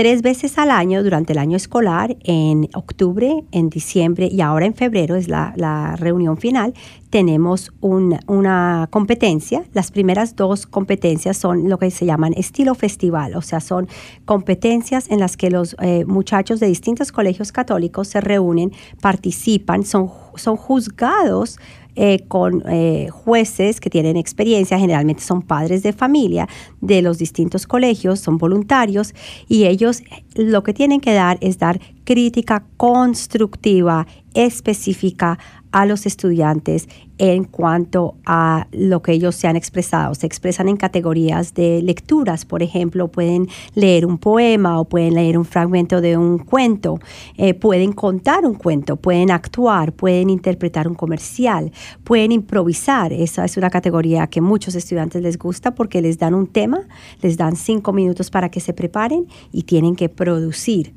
tres 0.00 0.22
veces 0.22 0.56
al 0.56 0.70
año 0.70 1.02
durante 1.02 1.34
el 1.34 1.38
año 1.38 1.58
escolar, 1.58 2.16
en 2.24 2.70
octubre, 2.72 3.44
en 3.52 3.68
diciembre 3.68 4.30
y 4.32 4.40
ahora 4.40 4.64
en 4.64 4.72
febrero 4.72 5.14
es 5.14 5.28
la, 5.28 5.94
reunión 5.98 6.38
final, 6.38 6.72
tenemos 7.10 7.70
una 7.82 8.88
competencia. 8.88 9.62
Las 9.74 9.90
primeras 9.90 10.36
dos 10.36 10.66
competencias 10.66 11.36
son 11.36 11.68
lo 11.68 11.78
que 11.78 11.90
se 11.90 12.06
llaman 12.06 12.32
estilo 12.34 12.74
festival, 12.74 13.36
o 13.36 13.42
sea, 13.42 13.60
son 13.60 13.88
competencias 14.24 15.10
en 15.10 15.20
las 15.20 15.36
que 15.36 15.50
los 15.50 15.76
eh, 15.82 16.06
muchachos 16.06 16.60
de 16.60 16.68
distintos 16.68 17.12
colegios 17.12 17.52
católicos 17.52 18.08
se 18.08 18.22
reúnen, 18.22 18.72
participan, 19.02 19.84
son, 19.84 20.10
son 20.34 20.56
juzgados 20.56 21.58
eh, 21.96 22.20
con 22.28 22.62
eh, 22.68 23.08
jueces 23.10 23.80
que 23.80 23.90
tienen 23.90 24.16
experiencia, 24.16 24.78
generalmente 24.78 25.22
son 25.22 25.42
padres 25.42 25.82
de 25.82 25.92
familia 25.92 26.48
de 26.80 27.02
los 27.02 27.18
distintos 27.18 27.66
colegios, 27.66 28.20
son 28.20 28.38
voluntarios 28.38 29.14
y 29.48 29.64
ellos 29.64 30.02
lo 30.34 30.62
que 30.62 30.72
tienen 30.72 31.00
que 31.00 31.12
dar 31.12 31.38
es 31.40 31.58
dar 31.58 31.80
crítica 32.04 32.64
constructiva, 32.76 34.06
específica 34.34 35.38
a 35.72 35.86
los 35.86 36.06
estudiantes 36.06 36.88
en 37.18 37.44
cuanto 37.44 38.14
a 38.24 38.66
lo 38.72 39.02
que 39.02 39.12
ellos 39.12 39.36
se 39.36 39.46
han 39.46 39.56
expresado. 39.56 40.14
Se 40.14 40.26
expresan 40.26 40.68
en 40.68 40.76
categorías 40.76 41.52
de 41.52 41.82
lecturas, 41.82 42.46
por 42.46 42.62
ejemplo, 42.62 43.08
pueden 43.08 43.48
leer 43.74 44.06
un 44.06 44.16
poema 44.16 44.80
o 44.80 44.84
pueden 44.84 45.14
leer 45.14 45.36
un 45.36 45.44
fragmento 45.44 46.00
de 46.00 46.16
un 46.16 46.38
cuento, 46.38 46.98
eh, 47.36 47.52
pueden 47.52 47.92
contar 47.92 48.46
un 48.46 48.54
cuento, 48.54 48.96
pueden 48.96 49.30
actuar, 49.30 49.92
pueden 49.92 50.30
interpretar 50.30 50.88
un 50.88 50.94
comercial, 50.94 51.72
pueden 52.04 52.32
improvisar. 52.32 53.12
Esa 53.12 53.44
es 53.44 53.56
una 53.58 53.68
categoría 53.68 54.26
que 54.28 54.40
muchos 54.40 54.74
estudiantes 54.74 55.22
les 55.22 55.38
gusta 55.38 55.74
porque 55.74 56.00
les 56.00 56.18
dan 56.18 56.34
un 56.34 56.46
tema, 56.46 56.88
les 57.20 57.36
dan 57.36 57.54
cinco 57.54 57.92
minutos 57.92 58.30
para 58.30 58.50
que 58.50 58.60
se 58.60 58.72
preparen 58.72 59.26
y 59.52 59.64
tienen 59.64 59.94
que 59.94 60.08
producir. 60.08 60.94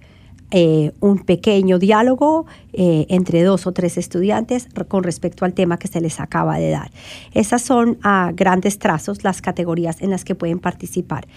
Eh, 0.56 0.92
un 1.00 1.18
pequeño 1.18 1.80
diálogo 1.80 2.46
eh, 2.74 3.06
entre 3.10 3.44
dos 3.44 3.68
o 3.68 3.72
tres 3.72 3.98
estudiantes 3.98 4.68
con 4.88 5.04
respecto 5.04 5.46
al 5.46 5.54
tema 5.54 5.78
que 5.78 5.88
se 5.88 6.02
les 6.02 6.20
acaba 6.20 6.58
de 6.58 6.72
dar. 6.72 6.92
Esas 7.34 7.62
son 7.62 7.98
a 8.04 8.32
grandes 8.34 8.80
trazos 8.80 9.24
las 9.24 9.42
categorías 9.42 10.02
en 10.02 10.10
las 10.10 10.26
que 10.26 10.36
pueden 10.36 10.60
participar. 10.60 11.28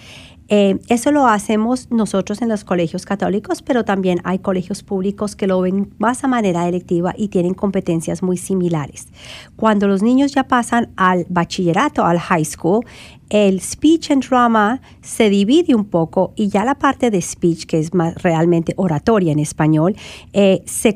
Eh, 0.49 0.79
eso 0.88 1.11
lo 1.11 1.27
hacemos 1.27 1.90
nosotros 1.90 2.40
en 2.40 2.49
los 2.49 2.62
colegios 2.62 3.05
católicos, 3.05 3.62
pero 3.62 3.85
también 3.85 4.20
hay 4.22 4.38
colegios 4.38 4.85
públicos 4.85 5.35
que 5.35 5.49
lo 5.49 5.61
ven 5.61 5.92
más 5.99 6.22
a 6.22 6.29
manera 6.29 6.68
electiva 6.68 7.14
y 7.16 7.29
tienen 7.29 7.55
competencias 7.55 8.22
muy 8.22 8.37
similares. 8.37 9.09
Cuando 9.57 9.88
los 9.88 10.03
niños 10.03 10.33
ya 10.33 10.44
pasan 10.44 10.92
al 10.96 11.27
bachillerato, 11.29 12.05
al 12.05 12.20
high 12.20 12.44
school, 12.44 12.85
el 13.29 13.61
speech 13.61 14.12
and 14.12 14.25
drama 14.25 14.81
se 15.03 15.29
divide 15.31 15.75
un 15.75 15.87
poco 15.87 16.33
y 16.37 16.49
ya 16.49 16.64
la 16.64 16.77
parte 16.77 17.11
de 17.11 17.20
speech, 17.20 17.66
que 17.66 17.81
es 17.81 17.92
más 17.92 18.14
realmente 18.22 18.72
oratoria 18.77 19.33
en 19.33 19.40
español, 19.40 19.96
eh, 20.33 20.62
se 20.64 20.94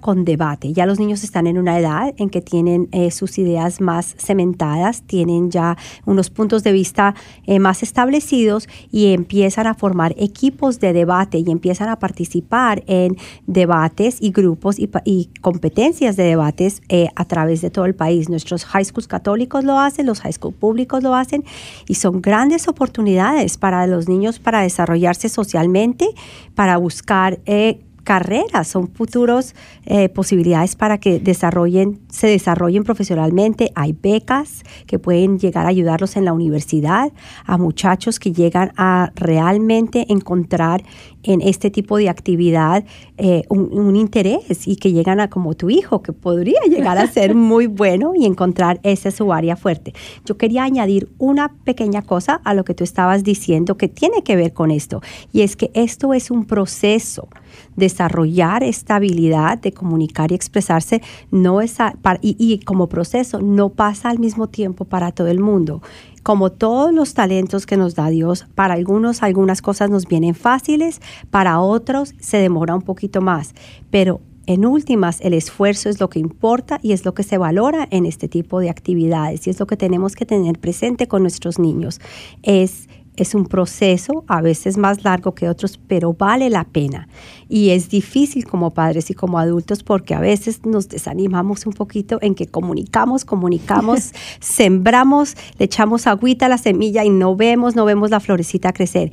con 0.00 0.24
debate. 0.24 0.72
Ya 0.72 0.86
los 0.86 1.00
niños 1.00 1.24
están 1.24 1.46
en 1.46 1.58
una 1.58 1.78
edad 1.78 2.14
en 2.16 2.30
que 2.30 2.40
tienen 2.40 2.88
eh, 2.92 3.10
sus 3.10 3.38
ideas 3.38 3.80
más 3.80 4.14
cementadas, 4.18 5.02
tienen 5.02 5.50
ya 5.50 5.76
unos 6.06 6.30
puntos 6.30 6.62
de 6.62 6.72
vista 6.72 7.14
eh, 7.46 7.58
más 7.58 7.82
establecidos 7.82 8.68
y 8.92 9.12
empiezan 9.12 9.66
a 9.66 9.74
formar 9.74 10.14
equipos 10.16 10.78
de 10.78 10.92
debate 10.92 11.38
y 11.38 11.50
empiezan 11.50 11.88
a 11.88 11.98
participar 11.98 12.84
en 12.86 13.16
debates 13.46 14.18
y 14.20 14.30
grupos 14.30 14.78
y, 14.78 14.88
y 15.04 15.30
competencias 15.40 16.16
de 16.16 16.22
debates 16.24 16.80
a 17.16 17.24
través 17.24 17.60
de 17.60 17.70
todo 17.70 17.86
el 17.86 17.94
país. 17.94 18.28
Nuestros 18.28 18.64
high 18.64 18.84
schools 18.84 19.08
católicos 19.08 19.64
lo 19.64 19.78
hacen, 19.80 20.06
los 20.06 20.20
high 20.20 20.32
school 20.32 20.54
públicos 20.54 21.02
lo 21.02 21.14
hacen 21.14 21.44
y 21.88 21.96
son 21.96 22.22
grandes 22.22 22.68
oportunidades 22.68 23.58
para 23.58 23.86
los 23.86 24.08
niños 24.08 24.38
para 24.38 24.60
desarrollarse 24.62 25.28
socialmente, 25.28 26.06
para 26.54 26.76
buscar 26.76 27.40
eh, 27.46 27.80
carreras, 28.04 28.68
son 28.68 28.88
futuros 28.88 29.54
eh, 29.86 30.08
posibilidades 30.08 30.76
para 30.76 30.98
que 30.98 31.18
desarrollen, 31.18 32.00
se 32.08 32.28
desarrollen 32.28 32.84
profesionalmente. 32.84 33.72
Hay 33.74 33.92
becas 33.92 34.62
que 34.86 34.98
pueden 34.98 35.38
llegar 35.38 35.66
a 35.66 35.70
ayudarlos 35.70 36.16
en 36.16 36.24
la 36.24 36.32
universidad, 36.32 37.12
a 37.44 37.58
muchachos 37.58 38.18
que 38.20 38.32
llegan 38.32 38.72
a 38.76 39.10
realmente 39.16 40.06
encontrar 40.08 40.84
en 41.24 41.40
este 41.40 41.70
tipo 41.70 41.96
de 41.96 42.08
actividad 42.08 42.84
eh, 43.16 43.42
un, 43.48 43.96
interés 43.96 44.66
y 44.66 44.76
que 44.76 44.92
llegan 44.92 45.20
a 45.20 45.28
como 45.28 45.54
tu 45.54 45.70
hijo, 45.70 46.02
que 46.02 46.12
podría 46.12 46.60
llegar 46.68 46.98
a 46.98 47.06
ser 47.06 47.34
muy 47.34 47.66
bueno 47.66 48.12
y 48.14 48.24
encontrar 48.24 48.80
esa 48.82 49.10
su 49.10 49.32
área 49.32 49.56
fuerte. 49.56 49.92
Yo 50.24 50.36
quería 50.36 50.64
añadir 50.64 51.08
una 51.18 51.54
pequeña 51.64 52.02
cosa 52.02 52.40
a 52.44 52.54
lo 52.54 52.64
que 52.64 52.74
tú 52.74 52.84
estabas 52.84 53.24
diciendo 53.24 53.76
que 53.76 53.88
tiene 53.88 54.22
que 54.22 54.36
ver 54.36 54.52
con 54.52 54.70
esto, 54.70 55.02
y 55.32 55.42
es 55.42 55.56
que 55.56 55.70
esto 55.74 56.14
es 56.14 56.30
un 56.30 56.44
proceso 56.46 57.28
desarrollar 57.76 58.62
esta 58.62 58.96
habilidad 58.96 59.58
de 59.58 59.72
comunicar 59.72 60.32
y 60.32 60.34
expresarse 60.34 61.02
no 61.30 61.60
es 61.60 61.76
y, 62.20 62.60
como 62.60 62.88
proceso 62.88 63.40
no 63.40 63.70
pasa 63.70 64.10
al 64.10 64.18
mismo 64.18 64.48
tiempo 64.48 64.84
para 64.84 65.12
todo 65.12 65.28
el 65.28 65.40
mundo. 65.40 65.82
Como 66.24 66.50
todos 66.50 66.92
los 66.92 67.12
talentos 67.12 67.66
que 67.66 67.76
nos 67.76 67.94
da 67.94 68.08
Dios, 68.08 68.46
para 68.54 68.74
algunos 68.74 69.22
algunas 69.22 69.60
cosas 69.60 69.90
nos 69.90 70.06
vienen 70.06 70.34
fáciles, 70.34 71.00
para 71.30 71.60
otros 71.60 72.14
se 72.18 72.38
demora 72.38 72.74
un 72.74 72.80
poquito 72.82 73.20
más, 73.20 73.54
pero 73.90 74.20
en 74.46 74.64
últimas, 74.64 75.20
el 75.20 75.34
esfuerzo 75.34 75.90
es 75.90 76.00
lo 76.00 76.08
que 76.08 76.18
importa 76.18 76.78
y 76.82 76.92
es 76.92 77.04
lo 77.04 77.12
que 77.12 77.22
se 77.22 77.36
valora 77.36 77.86
en 77.90 78.06
este 78.06 78.26
tipo 78.26 78.60
de 78.60 78.70
actividades 78.70 79.46
y 79.46 79.50
es 79.50 79.60
lo 79.60 79.66
que 79.66 79.76
tenemos 79.76 80.16
que 80.16 80.26
tener 80.26 80.58
presente 80.58 81.08
con 81.08 81.22
nuestros 81.22 81.58
niños. 81.58 82.00
Es 82.42 82.88
es 83.16 83.34
un 83.34 83.46
proceso, 83.46 84.24
a 84.26 84.40
veces 84.40 84.76
más 84.76 85.04
largo 85.04 85.34
que 85.34 85.48
otros, 85.48 85.78
pero 85.86 86.12
vale 86.12 86.50
la 86.50 86.64
pena. 86.64 87.08
Y 87.48 87.70
es 87.70 87.88
difícil 87.88 88.44
como 88.44 88.72
padres 88.72 89.10
y 89.10 89.14
como 89.14 89.38
adultos 89.38 89.82
porque 89.82 90.14
a 90.14 90.20
veces 90.20 90.64
nos 90.64 90.88
desanimamos 90.88 91.66
un 91.66 91.72
poquito 91.72 92.18
en 92.22 92.34
que 92.34 92.46
comunicamos, 92.46 93.24
comunicamos, 93.24 94.12
sembramos, 94.40 95.36
le 95.58 95.66
echamos 95.66 96.06
agüita 96.06 96.46
a 96.46 96.48
la 96.48 96.58
semilla 96.58 97.04
y 97.04 97.10
no 97.10 97.36
vemos, 97.36 97.76
no 97.76 97.84
vemos 97.84 98.10
la 98.10 98.20
florecita 98.20 98.72
crecer 98.72 99.12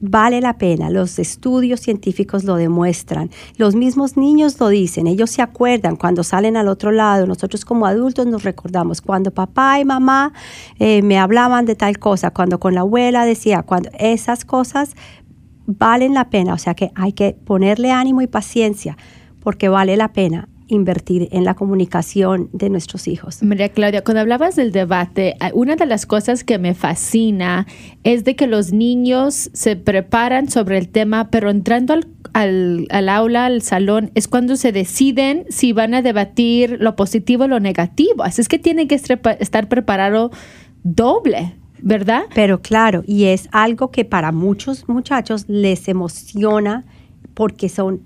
vale 0.00 0.40
la 0.40 0.58
pena. 0.58 0.90
Los 0.90 1.18
estudios 1.18 1.80
científicos 1.80 2.44
lo 2.44 2.56
demuestran. 2.56 3.30
Los 3.56 3.74
mismos 3.74 4.16
niños 4.16 4.58
lo 4.60 4.68
dicen. 4.68 5.06
Ellos 5.06 5.30
se 5.30 5.42
acuerdan 5.42 5.96
cuando 5.96 6.22
salen 6.22 6.56
al 6.56 6.68
otro 6.68 6.92
lado. 6.92 7.26
Nosotros 7.26 7.64
como 7.64 7.86
adultos 7.86 8.26
nos 8.26 8.42
recordamos 8.42 9.00
cuando 9.00 9.30
papá 9.30 9.80
y 9.80 9.84
mamá 9.84 10.32
eh, 10.78 11.02
me 11.02 11.18
hablaban 11.18 11.64
de 11.64 11.74
tal 11.74 11.98
cosa, 11.98 12.30
cuando 12.30 12.58
con 12.60 12.74
la 12.74 12.80
abuela 12.80 13.24
decía, 13.24 13.62
cuando 13.62 13.90
esas 13.98 14.44
cosas 14.44 14.94
valen 15.66 16.14
la 16.14 16.30
pena. 16.30 16.54
O 16.54 16.58
sea 16.58 16.74
que 16.74 16.90
hay 16.94 17.12
que 17.12 17.36
ponerle 17.44 17.90
ánimo 17.90 18.22
y 18.22 18.26
paciencia 18.26 18.96
porque 19.40 19.68
vale 19.68 19.96
la 19.96 20.12
pena 20.12 20.48
invertir 20.68 21.28
en 21.32 21.44
la 21.44 21.54
comunicación 21.54 22.48
de 22.52 22.70
nuestros 22.70 23.06
hijos. 23.08 23.42
María 23.42 23.68
Claudia, 23.68 24.02
cuando 24.02 24.20
hablabas 24.20 24.56
del 24.56 24.72
debate, 24.72 25.36
eh, 25.40 25.50
una 25.54 25.76
de 25.76 25.86
las 25.86 26.06
cosas 26.06 26.44
que 26.44 26.58
me 26.58 26.74
fascina 26.74 27.66
es 28.02 28.24
de 28.24 28.36
que 28.36 28.46
los 28.46 28.72
niños 28.72 29.50
se 29.52 29.76
preparan 29.76 30.48
sobre 30.48 30.78
el 30.78 30.88
tema, 30.88 31.30
pero 31.30 31.50
entrando 31.50 31.94
al, 32.32 32.88
aula, 33.08 33.46
al 33.46 33.62
salón, 33.62 34.10
es 34.14 34.28
cuando 34.28 34.56
se 34.56 34.72
deciden 34.72 35.44
si 35.50 35.72
van 35.72 35.94
a 35.94 36.02
debatir 36.02 36.78
lo 36.80 36.96
positivo 36.96 37.44
o 37.44 37.48
lo 37.48 37.60
negativo. 37.60 38.22
Así 38.22 38.40
es 38.40 38.48
que 38.48 38.58
tienen 38.58 38.88
que 38.88 38.94
estar 38.94 39.68
preparado 39.68 40.30
doble. 40.82 41.56
¿Verdad? 41.86 42.22
Pero 42.34 42.62
claro, 42.62 43.02
y 43.06 43.24
es 43.24 43.46
algo 43.52 43.90
que 43.90 44.06
para 44.06 44.32
muchos 44.32 44.88
muchachos 44.88 45.44
les 45.48 45.86
emociona 45.86 46.86
porque 47.34 47.68
son 47.68 48.00